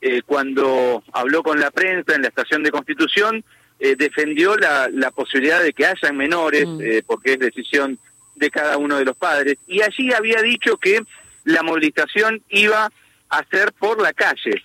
[0.01, 3.43] eh, cuando habló con la prensa en la estación de Constitución,
[3.83, 7.97] eh, defendió la, la posibilidad de que hayan menores, eh, porque es decisión
[8.35, 9.57] de cada uno de los padres.
[9.67, 11.01] Y allí había dicho que
[11.45, 12.89] la movilización iba
[13.29, 14.61] a ser por la calle.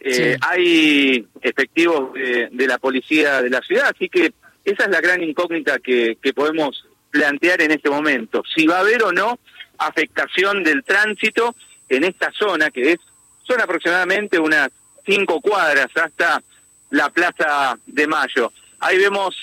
[0.00, 4.32] Eh, Hay efectivos de, de la policía de la ciudad, así que
[4.64, 8.42] esa es la gran incógnita que, que podemos plantear en este momento.
[8.54, 9.38] Si va a haber o no
[9.78, 11.54] afectación del tránsito
[11.88, 12.98] en esta zona, que es
[13.44, 14.68] son aproximadamente unas
[15.04, 16.42] cinco cuadras hasta
[16.92, 18.52] la Plaza de Mayo.
[18.80, 19.34] Ahí vemos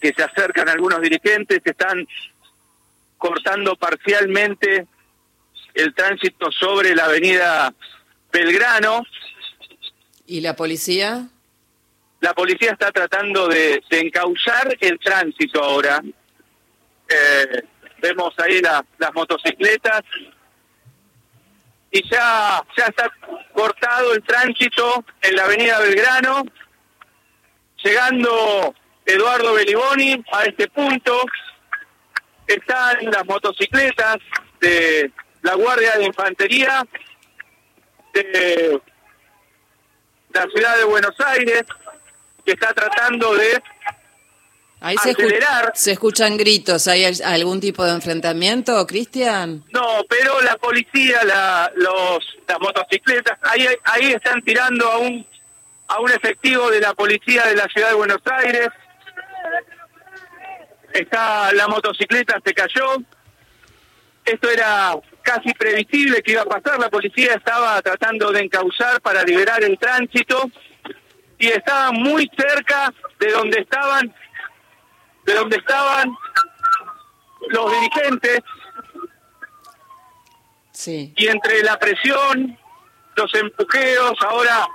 [0.00, 2.06] que se acercan algunos dirigentes, que están
[3.16, 4.86] cortando parcialmente
[5.74, 7.72] el tránsito sobre la avenida
[8.32, 9.04] Belgrano.
[10.26, 11.28] ¿Y la policía?
[12.20, 16.02] La policía está tratando de, de encauzar el tránsito ahora.
[17.08, 17.62] Eh,
[18.00, 20.02] vemos ahí la- las motocicletas
[21.92, 23.12] y ya, ya está
[23.52, 26.42] cortado el tránsito en la avenida Belgrano,
[27.84, 28.74] llegando
[29.04, 31.22] Eduardo Beliboni a este punto.
[32.46, 34.16] Están las motocicletas
[34.60, 36.86] de la Guardia de Infantería
[38.14, 38.80] de
[40.32, 41.64] la ciudad de Buenos Aires,
[42.44, 43.62] que está tratando de
[44.82, 45.72] Ahí se, escu- Acelerar.
[45.74, 46.88] se escuchan gritos.
[46.88, 49.62] ¿Hay al- algún tipo de enfrentamiento, Cristian?
[49.72, 52.18] No, pero la policía, la, los,
[52.48, 55.24] las motocicletas, ahí, ahí están tirando a un,
[55.88, 58.68] a un efectivo de la policía de la ciudad de Buenos Aires.
[60.92, 62.96] Está la motocicleta, se cayó.
[64.24, 66.78] Esto era casi previsible que iba a pasar.
[66.78, 70.50] La policía estaba tratando de encauzar para liberar el tránsito
[71.38, 74.14] y estaban muy cerca de donde estaban,
[75.24, 76.14] de donde estaban
[77.48, 78.40] los dirigentes
[80.72, 81.12] Sí.
[81.16, 82.58] y entre la presión,
[83.14, 84.66] los empujeos, ahora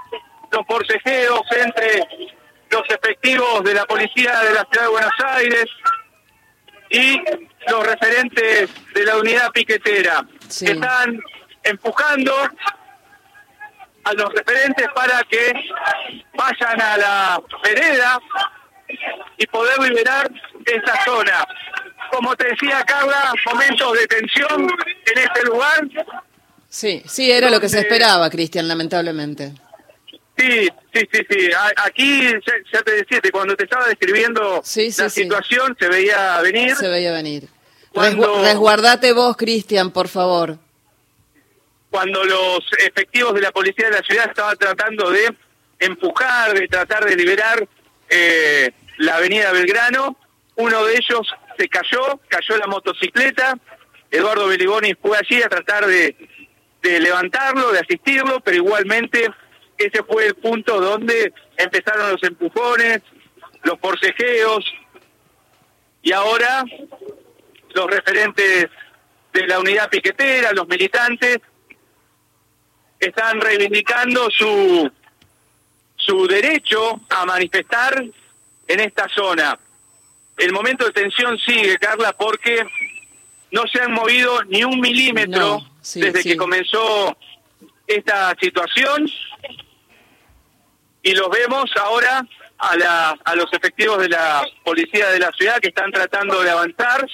[0.52, 2.08] los forcejeos entre
[2.70, 5.66] los efectivos de la policía de la ciudad de Buenos Aires
[6.90, 7.22] y
[7.68, 10.26] los referentes de la unidad piquetera
[10.60, 11.20] que están
[11.64, 12.34] empujando
[14.04, 15.54] a los referentes para que
[16.36, 18.20] vayan a la vereda
[19.38, 20.32] y poder liberar
[20.66, 21.46] esa zona.
[22.12, 24.62] Como te decía Carla, momentos de tensión
[25.06, 25.88] en este lugar.
[26.70, 29.54] Sí, sí, era lo que se esperaba, Cristian, lamentablemente.
[30.38, 31.50] Sí, sí, sí, sí.
[31.78, 32.22] Aquí
[32.72, 34.62] ya, te decía que cuando te estaba describiendo
[34.98, 36.76] la situación se veía venir.
[36.76, 37.48] Se veía venir.
[37.92, 40.58] Cuando- Resguardate vos, Cristian, por favor.
[41.90, 45.34] cuando los efectivos de la policía de la ciudad estaban tratando de
[45.80, 47.68] empujar, de tratar de liberar
[48.10, 50.18] eh, la avenida Belgrano,
[50.56, 53.58] uno de ellos se cayó, cayó la motocicleta,
[54.10, 56.16] Eduardo Beliboni fue allí a tratar de,
[56.82, 59.30] de levantarlo, de asistirlo, pero igualmente
[59.78, 63.02] ese fue el punto donde empezaron los empujones,
[63.64, 64.66] los forcejeos,
[66.02, 66.64] y ahora
[67.74, 68.68] los referentes
[69.34, 71.40] de la unidad piquetera, los militantes,
[73.00, 74.92] están reivindicando su
[76.08, 78.02] su derecho a manifestar
[78.68, 79.60] en esta zona.
[80.38, 82.66] El momento de tensión sigue, Carla, porque
[83.52, 86.30] no se han movido ni un milímetro No, sí, desde sí.
[86.30, 87.18] que comenzó
[87.86, 89.10] esta situación
[91.04, 92.26] y los vemos ahora
[92.58, 96.50] a, la, a los efectivos de la policía de la ciudad que están tratando de
[96.50, 97.06] avanzar,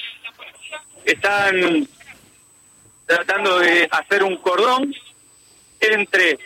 [1.05, 1.87] están
[3.05, 4.93] tratando de hacer un cordón
[5.79, 6.39] entre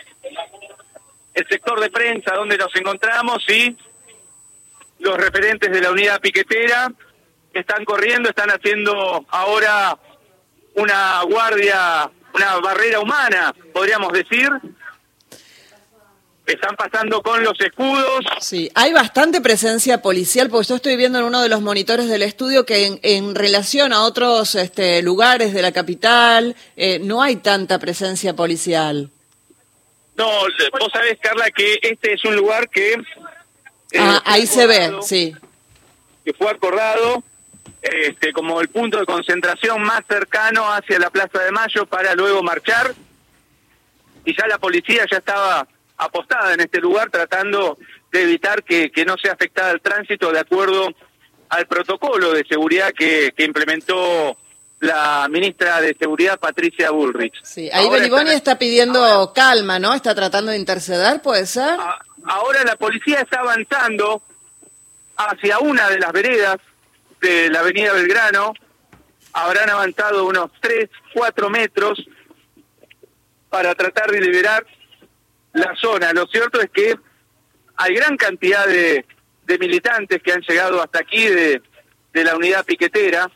[1.38, 3.78] el sector de prensa donde nos encontramos y
[5.00, 6.92] los referentes de la unidad piquetera
[7.54, 9.96] que están corriendo, están haciendo ahora
[10.74, 14.50] una guardia, una barrera humana, podríamos decir.
[16.48, 18.26] Están pasando con los escudos.
[18.40, 22.24] Sí, hay bastante presencia policial, porque yo estoy viendo en uno de los monitores del
[22.24, 27.36] estudio que en, en relación a otros este, lugares de la capital eh, no hay
[27.36, 29.12] tanta presencia policial.
[30.18, 30.28] No,
[30.80, 32.94] vos sabés, Carla, que este es un lugar que...
[32.94, 33.00] eh,
[34.00, 35.34] Ah, ahí se ve, sí.
[36.26, 37.24] que fue acordado
[37.82, 42.42] este, como el punto de concentración más cercano hacia la Plaza de Mayo para luego
[42.44, 42.96] marchar.
[44.26, 47.78] Y ya la policía ya estaba apostada en este lugar tratando
[48.12, 50.90] de evitar que, que no sea afectada el tránsito de acuerdo
[51.50, 54.36] al protocolo de seguridad que, que implementó
[54.80, 57.34] la ministra de Seguridad, Patricia Bullrich.
[57.44, 59.94] Sí, ahí Ahora Beliboni está pidiendo calma, ¿no?
[59.94, 61.78] Está tratando de interceder, ¿puede ser?
[62.26, 64.22] Ahora la policía está avanzando
[65.16, 66.58] hacia una de las veredas
[67.22, 68.54] de la avenida Belgrano.
[69.34, 72.04] Habrán avanzado unos 3, 4 metros
[73.50, 74.66] para tratar de liberar
[75.54, 76.14] la zona.
[76.14, 76.96] Lo cierto es que
[77.78, 79.06] hay gran cantidad de,
[79.46, 81.62] de militantes que han llegado hasta aquí de,
[82.14, 83.30] de la unidad piquetera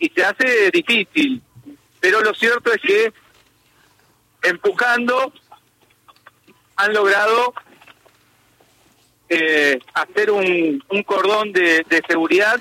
[0.00, 1.40] y se hace difícil.
[2.00, 3.12] Pero lo cierto es que
[4.42, 5.32] empujando
[6.76, 7.52] han logrado
[9.28, 12.58] eh, hacer un, un cordón de, seguridad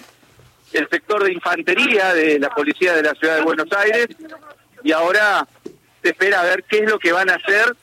[0.74, 4.08] el sector de infantería de la policía de la ciudad de Buenos Aires
[4.84, 5.48] y ahora
[6.04, 7.76] se espera a ver qué es lo que van a hacer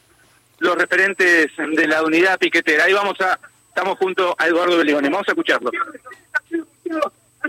[0.59, 2.85] los referentes de la unidad piquetera.
[2.85, 5.71] Ahí vamos a, estamos junto a Eduardo Beligone, vamos a escucharlo.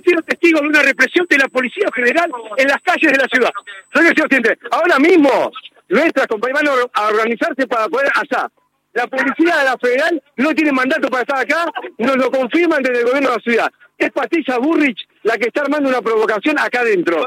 [0.04, 3.52] Sido testigos de una represión de la Policía Federal en las calles de la ciudad.
[4.72, 5.52] Ahora mismo
[5.90, 8.50] nuestras compañeras van a organizarse para poder allá.
[8.94, 11.66] La Policía de la Federal no tiene mandato para estar acá,
[11.98, 13.72] nos lo confirman desde el gobierno de la ciudad.
[13.98, 17.26] Es Patricia Burrich la que está armando una provocación acá adentro.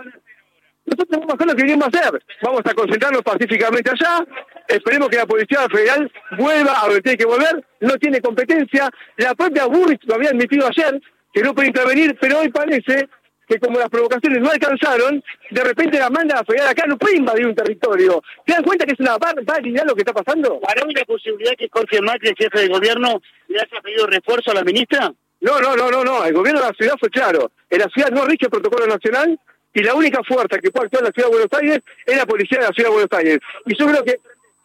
[0.87, 2.25] Nosotros vamos a hacer lo que queremos hacer.
[2.43, 4.27] Vamos a concentrarnos pacíficamente allá.
[4.67, 7.65] Esperemos que la Policía Federal vuelva a donde tiene que volver.
[7.81, 8.91] No tiene competencia.
[9.17, 11.01] La propia Burrich lo había admitido ayer,
[11.33, 13.09] que no puede intervenir, pero hoy parece
[13.51, 17.17] que como las provocaciones no alcanzaron, de repente la manda a Federal acá, no puede
[17.17, 18.23] invadir un territorio.
[18.47, 20.61] ¿Se dan cuenta que es una barbaridad lo que está pasando?
[20.61, 24.55] ¿Para una posibilidad que Jorge Macri, el jefe de gobierno, le haya pedido refuerzo a
[24.55, 25.13] la ministra?
[25.41, 26.25] No, no, no, no, no.
[26.25, 27.51] El gobierno de la ciudad fue claro.
[27.69, 29.37] En la ciudad no rige el protocolo nacional
[29.75, 32.27] y la única fuerza que puede actuar en la ciudad de Buenos Aires es la
[32.27, 33.39] policía de la ciudad de Buenos Aires.
[33.67, 34.21] Y yo creo que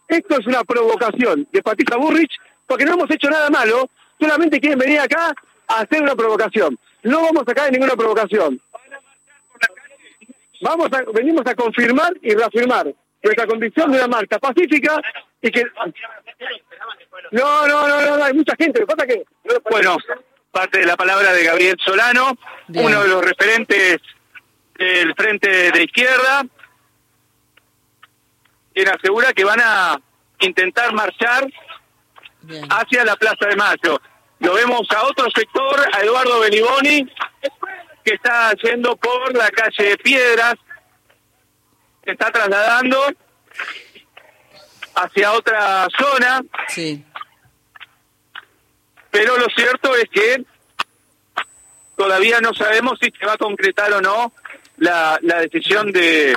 [0.08, 2.32] esto es una provocación de Patricia Burrich
[2.66, 3.88] porque no hemos hecho nada malo,
[4.20, 5.34] solamente quieren venir acá
[5.68, 6.78] hacer una provocación.
[7.02, 8.60] No vamos a caer en ninguna provocación.
[10.60, 15.00] Vamos a, venimos a confirmar y reafirmar nuestra convicción de una marcha pacífica
[15.42, 15.64] y que...
[17.32, 18.80] No, no, no, no, no, hay mucha gente.
[18.80, 19.24] Lo que pasa que...
[19.70, 19.96] Bueno,
[20.50, 22.36] parte de la palabra de Gabriel Solano,
[22.68, 22.86] Bien.
[22.86, 23.98] uno de los referentes
[24.78, 26.44] del frente de izquierda,
[28.72, 30.00] quien asegura que van a
[30.40, 31.46] intentar marchar
[32.70, 34.00] hacia la Plaza de Mayo.
[34.38, 37.06] Lo vemos a otro sector, a Eduardo Beliboni,
[38.04, 40.54] que está yendo por la calle Piedras,
[42.04, 42.98] se está trasladando
[44.94, 46.42] hacia otra zona.
[46.68, 47.04] Sí.
[49.10, 50.44] Pero lo cierto es que
[51.96, 54.32] todavía no sabemos si se va a concretar o no
[54.76, 56.36] la, la decisión de,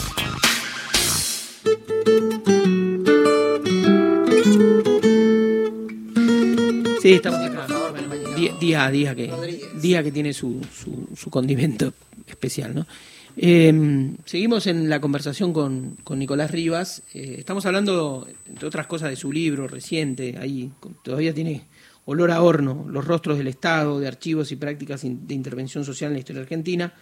[7.03, 7.67] Sí, estamos acá.
[7.91, 9.29] Bueno, día, día a día que,
[9.75, 11.93] día que tiene su, su, su condimento
[12.25, 12.87] especial, ¿no?
[13.35, 17.03] Eh, seguimos en la conversación con, con Nicolás Rivas.
[17.13, 20.37] Eh, estamos hablando, entre otras cosas, de su libro reciente.
[20.39, 20.71] Ahí
[21.03, 21.63] todavía tiene
[22.05, 26.13] olor a horno, los rostros del Estado, de archivos y prácticas de intervención social en
[26.13, 26.93] la historia argentina.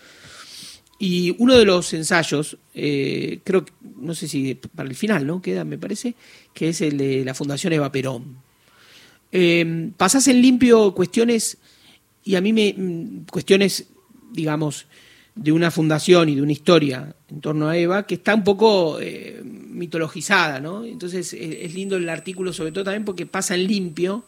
[0.97, 5.43] Y uno de los ensayos, eh, creo que, no sé si para el final, ¿no?
[5.43, 6.15] Queda, me parece,
[6.55, 8.49] que es el de la Fundación Eva Perón.
[9.31, 11.57] Eh, en limpio cuestiones,
[12.23, 12.73] y a mí me.
[12.77, 13.87] mm, cuestiones,
[14.31, 14.85] digamos,
[15.35, 18.99] de una fundación y de una historia en torno a Eva que está un poco
[18.99, 20.83] eh, mitologizada, ¿no?
[20.83, 24.25] Entonces eh, es lindo el artículo, sobre todo también porque pasa en limpio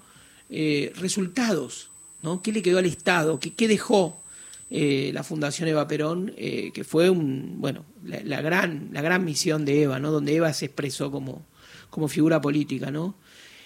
[0.49, 1.89] eh, resultados,
[2.22, 2.41] ¿no?
[2.41, 3.39] ¿Qué le quedó al Estado?
[3.39, 4.22] ¿Qué, qué dejó
[4.70, 6.34] eh, la Fundación Eva Perón?
[6.38, 10.12] eh, que fue un, bueno, la, la gran, la gran misión de Eva, ¿no?
[10.12, 11.45] Donde Eva se expresó como,
[11.89, 13.16] como figura política, ¿no?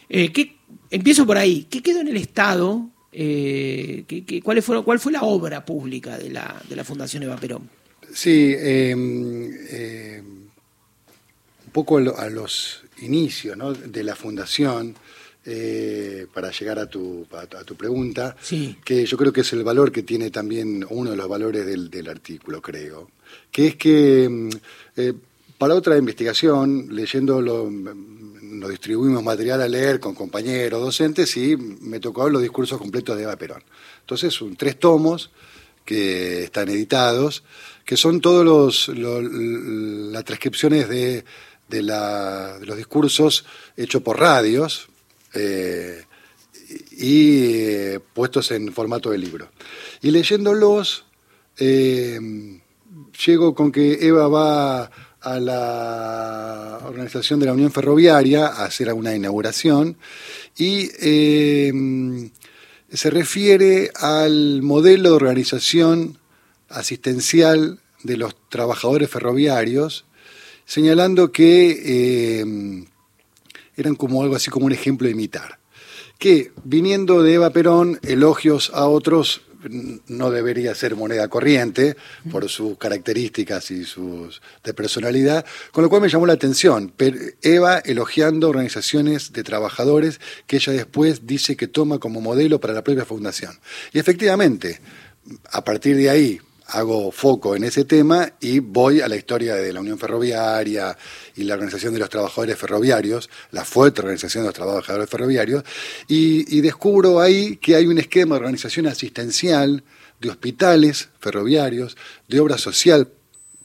[0.10, 0.56] Eh, ¿qué-
[0.90, 1.68] empiezo por ahí.
[1.70, 2.90] ¿Qué quedó en el Estado?
[3.12, 7.24] Eh, ¿qué- qué- cuál, fue, ¿Cuál fue la obra pública de la, de la Fundación
[7.24, 7.70] Eva Perón?
[8.14, 8.96] Sí, eh,
[9.70, 10.22] eh,
[11.66, 13.74] un poco a lo- los inicios ¿no?
[13.74, 14.96] de la fundación,
[15.50, 18.36] eh, para llegar a tu, a, tu- a tu pregunta,
[18.84, 21.90] que yo creo que es el valor que tiene también uno de los valores del,
[21.90, 23.10] del artículo, creo,
[23.52, 24.50] que es que
[24.98, 25.14] eh,
[25.58, 28.17] para otra investigación, leyéndolo, mm,
[28.60, 33.24] nos distribuimos material a leer con compañeros, docentes, y me tocó los discursos completos de
[33.24, 33.64] Eva Perón.
[34.02, 35.32] Entonces, son tres tomos
[35.86, 37.44] que están editados,
[37.86, 41.24] que son todos los, las transcripciones de
[41.70, 43.46] los discursos
[43.78, 44.90] hechos por radios
[45.34, 46.04] eh,
[46.92, 49.50] y eh, puestos en formato de libro.
[50.02, 51.06] Y leyéndolos,
[51.58, 52.20] eh,
[53.26, 54.92] llego con que Eva va
[55.28, 59.98] a la organización de la Unión Ferroviaria a hacer una inauguración
[60.58, 62.32] y eh,
[62.94, 66.18] se refiere al modelo de organización
[66.70, 70.06] asistencial de los trabajadores ferroviarios,
[70.66, 72.86] señalando que eh,
[73.76, 75.60] eran como algo así como un ejemplo a imitar.
[76.20, 79.42] Que viniendo de Eva Perón, elogios a otros
[80.08, 81.96] no debería ser moneda corriente
[82.32, 86.94] por sus características y sus de personalidad, con lo cual me llamó la atención.
[87.42, 92.84] Eva elogiando organizaciones de trabajadores que ella después dice que toma como modelo para la
[92.84, 93.58] propia fundación.
[93.94, 94.80] Y efectivamente,
[95.52, 99.72] a partir de ahí hago foco en ese tema y voy a la historia de
[99.74, 100.98] la Unión Ferroviaria
[101.36, 105.64] y la Organización de los Trabajadores Ferroviarios, la fuerte Organización de los Trabajadores Ferroviarios,
[106.08, 109.84] y, y descubro ahí que hay un esquema de organización asistencial
[110.20, 111.96] de hospitales ferroviarios,
[112.28, 113.08] de obra social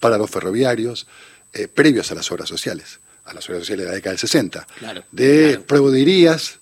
[0.01, 1.07] para los ferroviarios,
[1.55, 4.67] eh, previos a las obras sociales, a las obras sociales de la década del 60,
[4.79, 5.05] Claro.
[5.13, 6.59] de proveedorías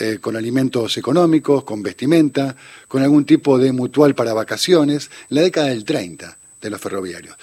[0.00, 2.56] eh, con alimentos económicos, con vestimenta,
[2.88, 7.36] con algún tipo de mutual para vacaciones, en la década del 30 de los ferroviarios.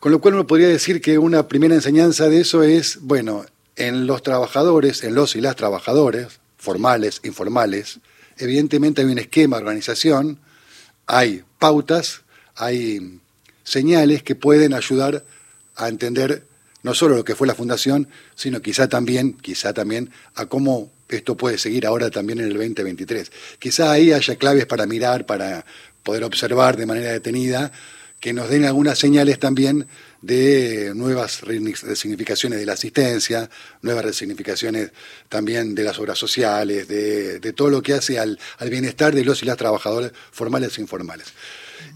[0.00, 3.44] Con lo cual uno podría decir que una primera enseñanza de eso es, bueno,
[3.76, 8.00] en los trabajadores, en los y las trabajadores, formales, informales,
[8.38, 10.38] evidentemente hay un esquema de organización,
[11.06, 12.22] hay pautas,
[12.54, 13.20] hay
[13.64, 15.24] señales que pueden ayudar
[15.76, 16.44] a entender
[16.82, 21.36] no solo lo que fue la fundación, sino quizá también, quizá también a cómo esto
[21.36, 23.30] puede seguir ahora también en el 2023.
[23.58, 25.64] Quizá ahí haya claves para mirar, para
[26.02, 27.72] poder observar de manera detenida,
[28.20, 29.86] que nos den algunas señales también
[30.22, 33.48] de nuevas resignificaciones de la asistencia,
[33.82, 34.90] nuevas resignificaciones
[35.28, 39.42] también de las obras sociales, de, todo lo que hace al, al bienestar de los
[39.42, 41.26] y las trabajadores formales e informales.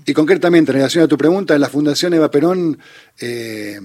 [0.07, 2.79] Y concretamente, en relación a tu pregunta, la Fundación Eva Perón
[3.19, 3.81] eh,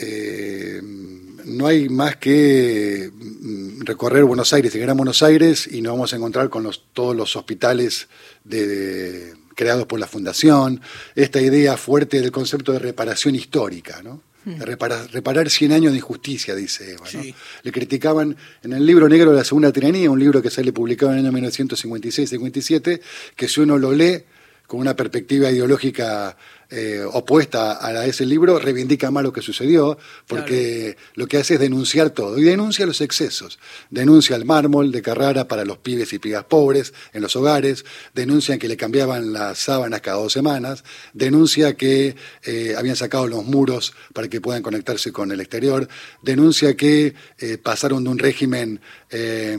[0.00, 5.92] eh, no hay más que mm, recorrer Buenos Aires, llegar a Buenos Aires y nos
[5.94, 8.08] vamos a encontrar con los, todos los hospitales
[8.44, 10.80] de, de- creados por la Fundación,
[11.16, 14.22] esta idea fuerte del concepto de reparación histórica, ¿no?
[14.44, 17.04] De reparar, reparar 100 años de injusticia, dice Eva.
[17.12, 17.20] ¿no?
[17.64, 21.12] Le criticaban en el libro negro de la Segunda Tiranía, un libro que sale publicado
[21.12, 23.00] en el año 1956-57,
[23.36, 24.22] que si uno lo lee
[24.66, 26.36] con una perspectiva ideológica
[26.70, 31.60] eh, opuesta a ese libro, reivindica más lo que sucedió, porque lo que hace es
[31.60, 33.58] denunciar todo, y denuncia los excesos.
[33.90, 38.58] Denuncia el mármol de Carrara para los pibes y pibas pobres en los hogares, denuncian
[38.58, 43.94] que le cambiaban las sábanas cada dos semanas, denuncia que eh, habían sacado los muros
[44.12, 45.88] para que puedan conectarse con el exterior,
[46.22, 48.80] denuncia que eh, pasaron de un régimen
[49.10, 49.56] eh,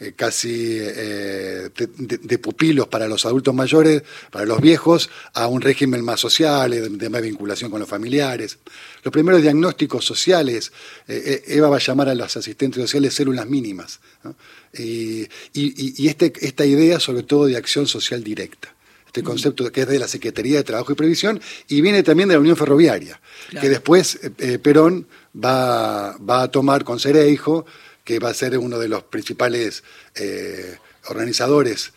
[0.00, 6.04] eh, casi eh, de, pupilos para los adultos mayores, para los viejos, a un régimen
[6.04, 8.58] más social, de, de más vinculación con los familiares.
[9.02, 10.72] Los primeros diagnósticos sociales,
[11.08, 14.00] eh, Eva va a llamar a los asistentes sociales células mínimas.
[14.24, 14.34] ¿no?
[14.74, 15.22] Y,
[15.52, 18.74] y- y este, esta idea sobre todo de acción social directa.
[19.06, 21.38] Este concepto que es de la Secretaría de Trabajo y Previsión
[21.68, 23.20] y viene también de la Unión Ferroviaria,
[23.60, 27.66] que después eh, Perón va, va a tomar con Cereijo,
[28.04, 29.84] que va a ser uno de los principales
[30.14, 30.76] eh,
[31.08, 31.92] organizadores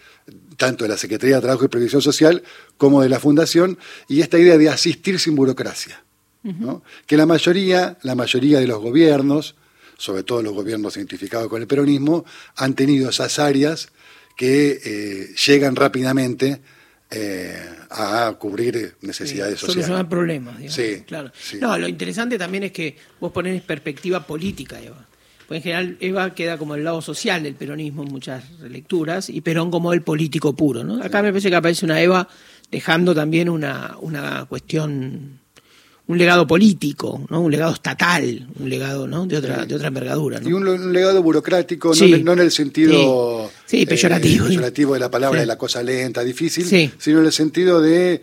[0.57, 2.43] tanto de la Secretaría de Trabajo y Previsión Social
[2.77, 3.77] como de la Fundación,
[4.07, 6.01] y esta idea de asistir sin burocracia.
[6.43, 6.83] ¿no?
[7.07, 9.55] Que la mayoría, la mayoría de los gobiernos,
[9.97, 12.23] sobre todo los gobiernos identificados con el peronismo,
[12.55, 13.89] han tenido esas áreas
[14.37, 16.61] que eh, llegan rápidamente
[17.09, 17.57] eh,
[17.89, 19.85] a cubrir necesidades sociales.
[19.85, 20.75] Solucionar problemas, digamos.
[20.75, 21.31] Sí, claro.
[21.39, 21.57] sí.
[21.59, 25.07] No, lo interesante también es que vos ponés perspectiva política, Eva.
[25.47, 29.41] Porque en general Eva queda como el lado social del peronismo en muchas lecturas y
[29.41, 30.83] Perón como el político puro.
[30.83, 31.01] ¿no?
[31.03, 32.27] Acá me parece que aparece una Eva
[32.71, 35.39] dejando también una, una cuestión,
[36.07, 37.41] un legado político, ¿no?
[37.41, 39.27] un legado estatal, un legado ¿no?
[39.27, 40.39] de, otra, de otra envergadura.
[40.39, 40.49] ¿no?
[40.49, 42.13] Y un, un legado burocrático, no Sí.
[42.13, 43.79] en- no, en el sentido Sí.
[43.81, 44.45] Sí, peyorativo.
[44.45, 46.65] eh, peyorativo de la palabra de la cosa lenta, difícil,
[46.97, 48.21] sino en el sentido de eh,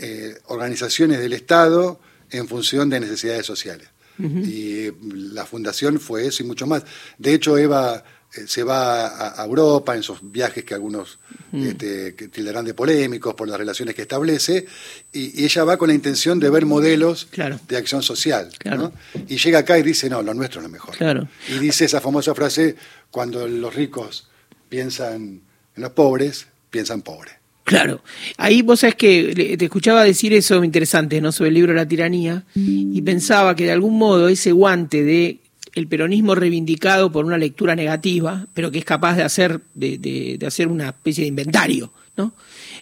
[0.00, 2.00] eh, organizaciones del Estado
[2.30, 3.88] en función de necesidades sociales.
[4.18, 4.90] Y
[5.32, 6.84] la fundación fue eso y mucho más.
[7.18, 8.02] De hecho, Eva
[8.34, 11.18] eh, se va a, Europa en esos viajes que algunos
[11.52, 14.66] este, que tildarán de polémicos por las relaciones que establece,
[15.12, 17.28] y, y ella va con la intención de ver modelos
[17.68, 18.50] de acción social.
[18.64, 18.92] ¿no?
[19.28, 20.96] Y llega acá y dice, no, lo nuestro es lo mejor.
[20.96, 21.28] Claro.
[21.48, 22.76] Y dice esa famosa frase,
[23.10, 24.28] cuando los ricos
[24.68, 25.40] piensan
[25.76, 27.34] en los pobres, piensan pobres.
[27.66, 28.00] Claro.
[28.36, 31.32] Ahí vos sabés que te escuchaba decir eso interesante, ¿no?
[31.32, 35.38] Sobre el libro La tiranía, y pensaba que de algún modo ese guante de
[35.74, 40.36] el peronismo reivindicado por una lectura negativa, pero que es capaz de hacer, de, de-
[40.38, 42.32] de hacer una especie de inventario, ¿no?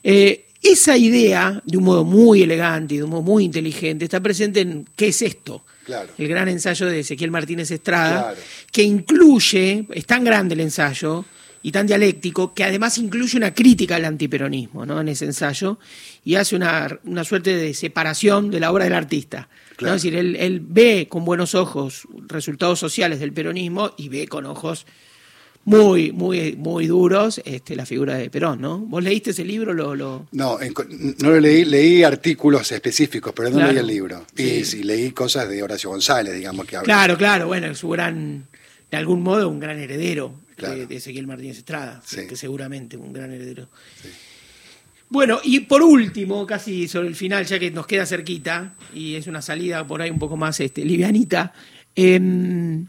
[0.03, 4.21] Eh, esa idea, de un modo muy elegante y de un modo muy inteligente, está
[4.21, 5.65] presente en ¿qué es esto?
[5.87, 6.11] Claro.
[6.19, 8.41] El gran ensayo de Ezequiel Martínez Estrada, Claro.
[8.71, 11.25] que incluye, es tan grande el ensayo
[11.67, 15.01] y tan dialéctico, que además incluye una crítica al antiperonismo ¿no?
[15.01, 15.79] en ese ensayo
[16.23, 19.49] y hace una, una suerte de separación de la obra del artista.
[19.81, 24.45] Es decir, él, él ve con buenos ojos resultados sociales del peronismo y ve con
[24.45, 24.85] ojos
[25.65, 28.61] muy, muy, muy duros este, la figura de Perón.
[28.61, 28.81] ¿no?
[28.81, 29.73] ¿Vos leíste ese libro?
[29.73, 30.27] Lo, lo...
[30.33, 30.59] No,
[31.23, 33.73] no lo leí, leí artículos específicos, pero no Claro.
[33.73, 34.27] leí el libro.
[34.37, 36.85] Y sí, leí cosas de Horacio González, digamos, que habla.
[36.85, 38.49] Claro, claro, bueno, es su gran,
[38.91, 40.77] de algún modo, un gran heredero Claro.
[40.77, 42.27] de, de Ezequiel Martínez Estrada, Sí.
[42.29, 43.69] que seguramente un gran heredero.
[45.09, 49.27] Bueno, y por último, casi sobre el final, ya que nos queda cerquita, y es
[49.27, 51.53] una salida por ahí un poco más este, livianita,
[51.95, 52.87] em,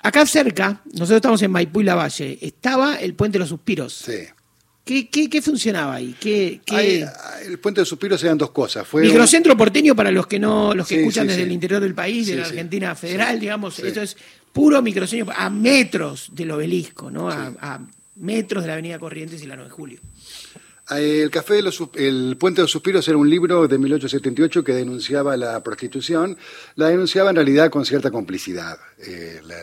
[0.00, 3.92] acá cerca, nosotros estamos en Maipú y Lavalle, estaba el Puente de los Suspiros.
[3.94, 4.18] Sí.
[4.84, 6.14] ¿Qué, qué, qué funcionaba ahí?
[6.20, 7.04] ¿Qué, Ahí,
[7.44, 8.86] el Puente de Suspiros eran dos cosas.
[8.86, 11.80] Fue Microcentro porteño para los que no, los que Sí, escuchan sí, desde el interior
[11.80, 12.44] del país, de la.
[12.46, 13.82] Argentina federal, digamos, Sí.
[13.84, 14.16] esto es
[14.56, 17.28] puro microcentro a metros del obelisco, ¿no?
[17.30, 17.80] A, a
[18.16, 20.00] metros de la Avenida Corrientes y la 9 de Julio.
[20.90, 24.62] Eh, El Café de los el Puente de los Suspiros era un libro de 1878
[24.64, 26.36] que denunciaba la prostitución.
[26.76, 29.56] La denunciaba en realidad con cierta complicidad, eh, la,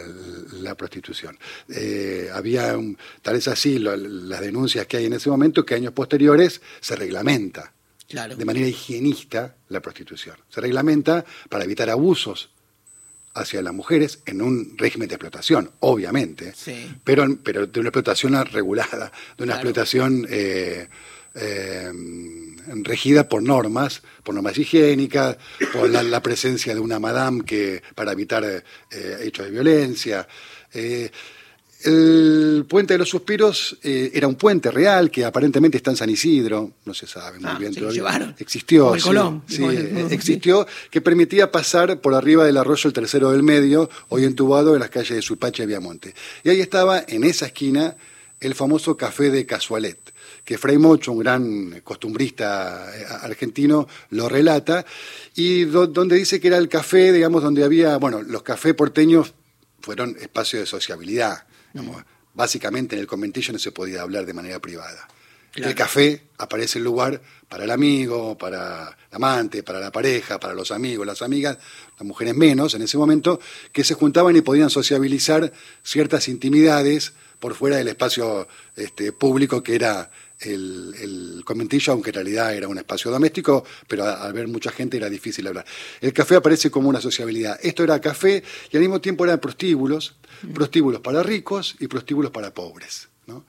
[0.62, 1.38] la prostitución.
[1.70, 5.76] Eh, había, un- tal es así, lo- las denuncias que hay en ese momento, que
[5.76, 7.72] años posteriores se reglamenta
[8.10, 8.36] Claro.
[8.36, 10.36] de manera higienista la prostitución.
[10.50, 12.50] Se reglamenta para evitar abusos
[13.36, 16.96] hacia las mujeres en un régimen de explotación, obviamente Sí.
[17.04, 19.70] pero, pero de una explotación regulada, de una Claro.
[19.70, 20.88] explotación eh,
[21.36, 21.92] eh,
[22.84, 25.38] regida por normas, por normas higiénicas,
[25.74, 30.28] por la, la presencia de una madame que para evitar eh, hechos de violencia.
[31.86, 31.90] Eh,
[32.58, 36.10] el puente de los suspiros eh, era un puente real que aparentemente está en San
[36.10, 38.36] Isidro, no se sabe muy Ah, bien se lo llevaron.
[38.40, 42.58] Existió, Como el sí, Colón, sí, el- eh, existió, que permitía pasar por arriba del
[42.58, 46.14] arroyo el tercero del medio, hoy entubado en las calles de Suipacha y Viamonte.
[46.44, 47.96] Y ahí estaba, en esa esquina,
[48.40, 49.98] el famoso café de Casualet,
[50.46, 54.86] que Fray Mocho, un gran costumbrista eh, argentino, lo relata,
[55.36, 59.34] y do- donde dice que era el café, digamos, donde había, bueno, los cafés porteños
[59.82, 61.44] fueron espacios de sociabilidad.
[61.74, 62.04] Digamos.
[62.34, 65.08] Básicamente en el conventillo no se podía hablar de manera privada.
[65.56, 70.40] En el café aparece el lugar para el amigo, para el amante, para la pareja,
[70.40, 71.60] para los amigos, las amigas,
[72.00, 73.40] las mujeres menos en ese momento,
[73.72, 75.54] que se juntaban y podían sociabilizar
[75.84, 80.10] ciertas intimidades por fuera del espacio este, público que era
[80.44, 84.98] el, el conventillo, aunque en realidad era un espacio doméstico, pero al ver mucha gente
[84.98, 85.66] era difícil hablar.
[86.02, 87.60] El café aparece como una sociabilidad.
[87.62, 90.16] Esto era café y al mismo tiempo eran prostíbulos,
[90.54, 93.10] prostíbulos para ricos y prostíbulos para pobres.
[93.28, 93.46] ¿no?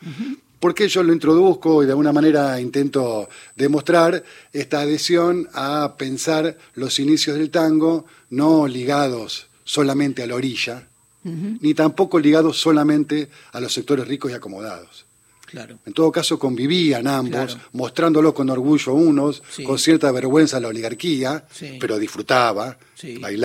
[0.61, 6.57] ¿Por qué yo lo introduzco y de alguna manera intento demostrar esta adhesión a pensar
[6.75, 10.89] los inicios del tango no ligados solamente a la orilla,
[11.23, 15.04] ni tampoco ligados solamente a los sectores ricos y acomodados?
[15.55, 15.79] Claro.
[15.87, 17.69] En todo caso, convivían ambos, Claro.
[17.73, 19.63] mostrándolo con orgullo unos, Sí.
[19.63, 21.79] con cierta vergüenza la oligarquía, Sí.
[21.81, 23.19] pero disfrutaba, Sí.
[23.19, 23.45] bailaba.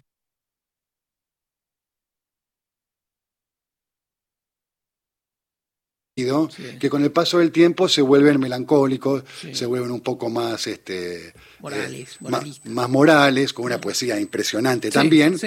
[6.79, 11.33] que con el paso del tiempo se vuelven melancólicos, se vuelven un poco más este
[11.59, 12.71] Morales, eh, moralistas.
[12.71, 15.39] más morales, con una poesía impresionante también.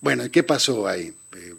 [0.00, 1.12] Bueno, ¿y qué pasó ahí?
[1.36, 1.54] Eh,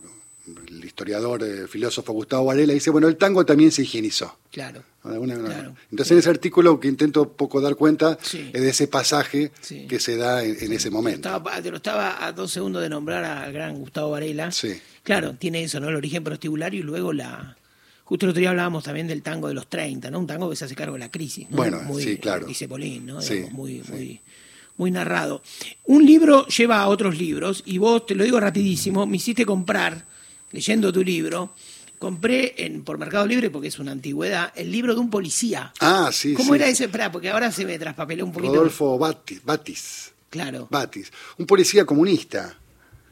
[1.00, 4.38] historiador, eh, filósofo Gustavo Varela dice, bueno, el tango también se higienizó.
[4.52, 4.84] Claro.
[5.06, 8.50] Entonces, en ese artículo que intento un poco dar cuenta Sí.
[8.52, 9.88] es de ese pasaje Sí.
[9.88, 11.30] que se da en, en ese momento.
[11.30, 14.52] Estaba, te lo estaba a dos segundos de nombrar al gran Gustavo Varela.
[14.52, 14.74] Sí.
[15.04, 15.88] Claro, tiene eso, ¿no?
[15.88, 17.56] El origen prostibulario y luego la.
[18.04, 20.20] Justo el otro día hablábamos también del tango de los 30, ¿no?
[20.20, 21.56] Un tango que se hace cargo de la crisis, ¿no?
[21.58, 22.46] Bueno, muy, sí, claro.
[22.46, 23.22] Dice Polín, ¿no?
[23.22, 24.20] Sí, Digamos, muy, muy,
[24.76, 25.42] muy narrado.
[25.86, 30.06] Un libro lleva a otros libros y vos, te lo digo rapidísimo, me hiciste comprar,
[30.52, 31.54] leyendo tu libro,
[32.00, 35.74] compré en, por Mercado Libre, porque es una antigüedad, el libro de un policía.
[35.80, 36.56] Ah, sí, ¿Cómo sí.
[36.56, 36.86] era ese?
[36.86, 38.54] Esperá, porque ahora se me traspapeló un poquito.
[38.54, 40.12] Rodolfo Batis, Batis.
[40.30, 40.68] Claro.
[40.70, 42.56] Batis, un policía comunista.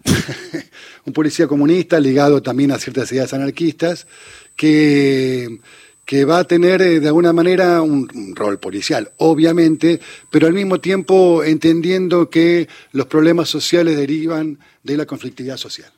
[1.06, 4.08] un policía comunista ligado también a ciertas ideas anarquistas
[4.56, 5.60] que,
[6.06, 10.00] que va a tener eh, de alguna manera un, un rol policial, obviamente,
[10.32, 15.92] pero al mismo tiempo entendiendo que los problemas sociales derivan de la conflictividad social.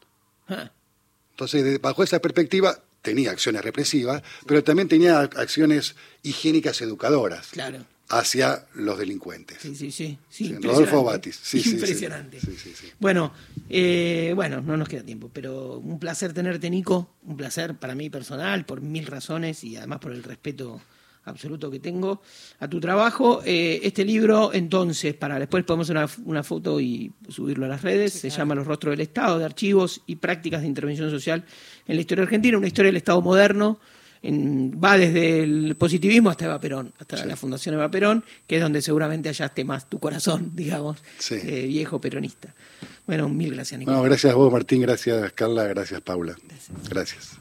[0.48, 0.72] Ah.
[1.46, 7.86] Entonces, bajo esa perspectiva, tenía acciones represivas, pero también tenía acciones higiénicas educadoras Claro.
[8.10, 9.60] hacia los delincuentes.
[9.62, 10.54] Sí, sí, sí.
[10.62, 11.40] Rodolfo Batis.
[11.42, 12.42] Sí, impresionante.
[12.42, 12.74] Sí.
[13.00, 13.32] Bueno,
[13.70, 17.10] eh, bueno, no nos queda tiempo, pero un placer tenerte, Nico.
[17.24, 20.82] Un placer para mí personal, por mil razones y además por el respeto
[21.30, 22.22] absoluto que tengo
[22.60, 23.42] a tu trabajo.
[23.46, 27.82] Eh, este libro, entonces, para después podemos hacer una, una foto y subirlo a las
[27.82, 31.46] redes, se llama Los rostros del Estado, de archivos y prácticas de intervención social
[31.88, 33.80] en la historia argentina, una historia del Estado moderno.
[34.22, 38.62] en- va desde el positivismo hasta Eva Perón, hasta la Fundación Eva Perón, que es
[38.62, 40.98] donde seguramente hallaste más tu corazón, digamos,
[41.32, 42.54] eh, viejo peronista.
[43.08, 43.92] Bueno, mil gracias, Nico.
[43.92, 46.36] Bueno, gracias a vos, Martín, gracias, Carla, gracias, Paula.
[46.90, 47.40] Gracias.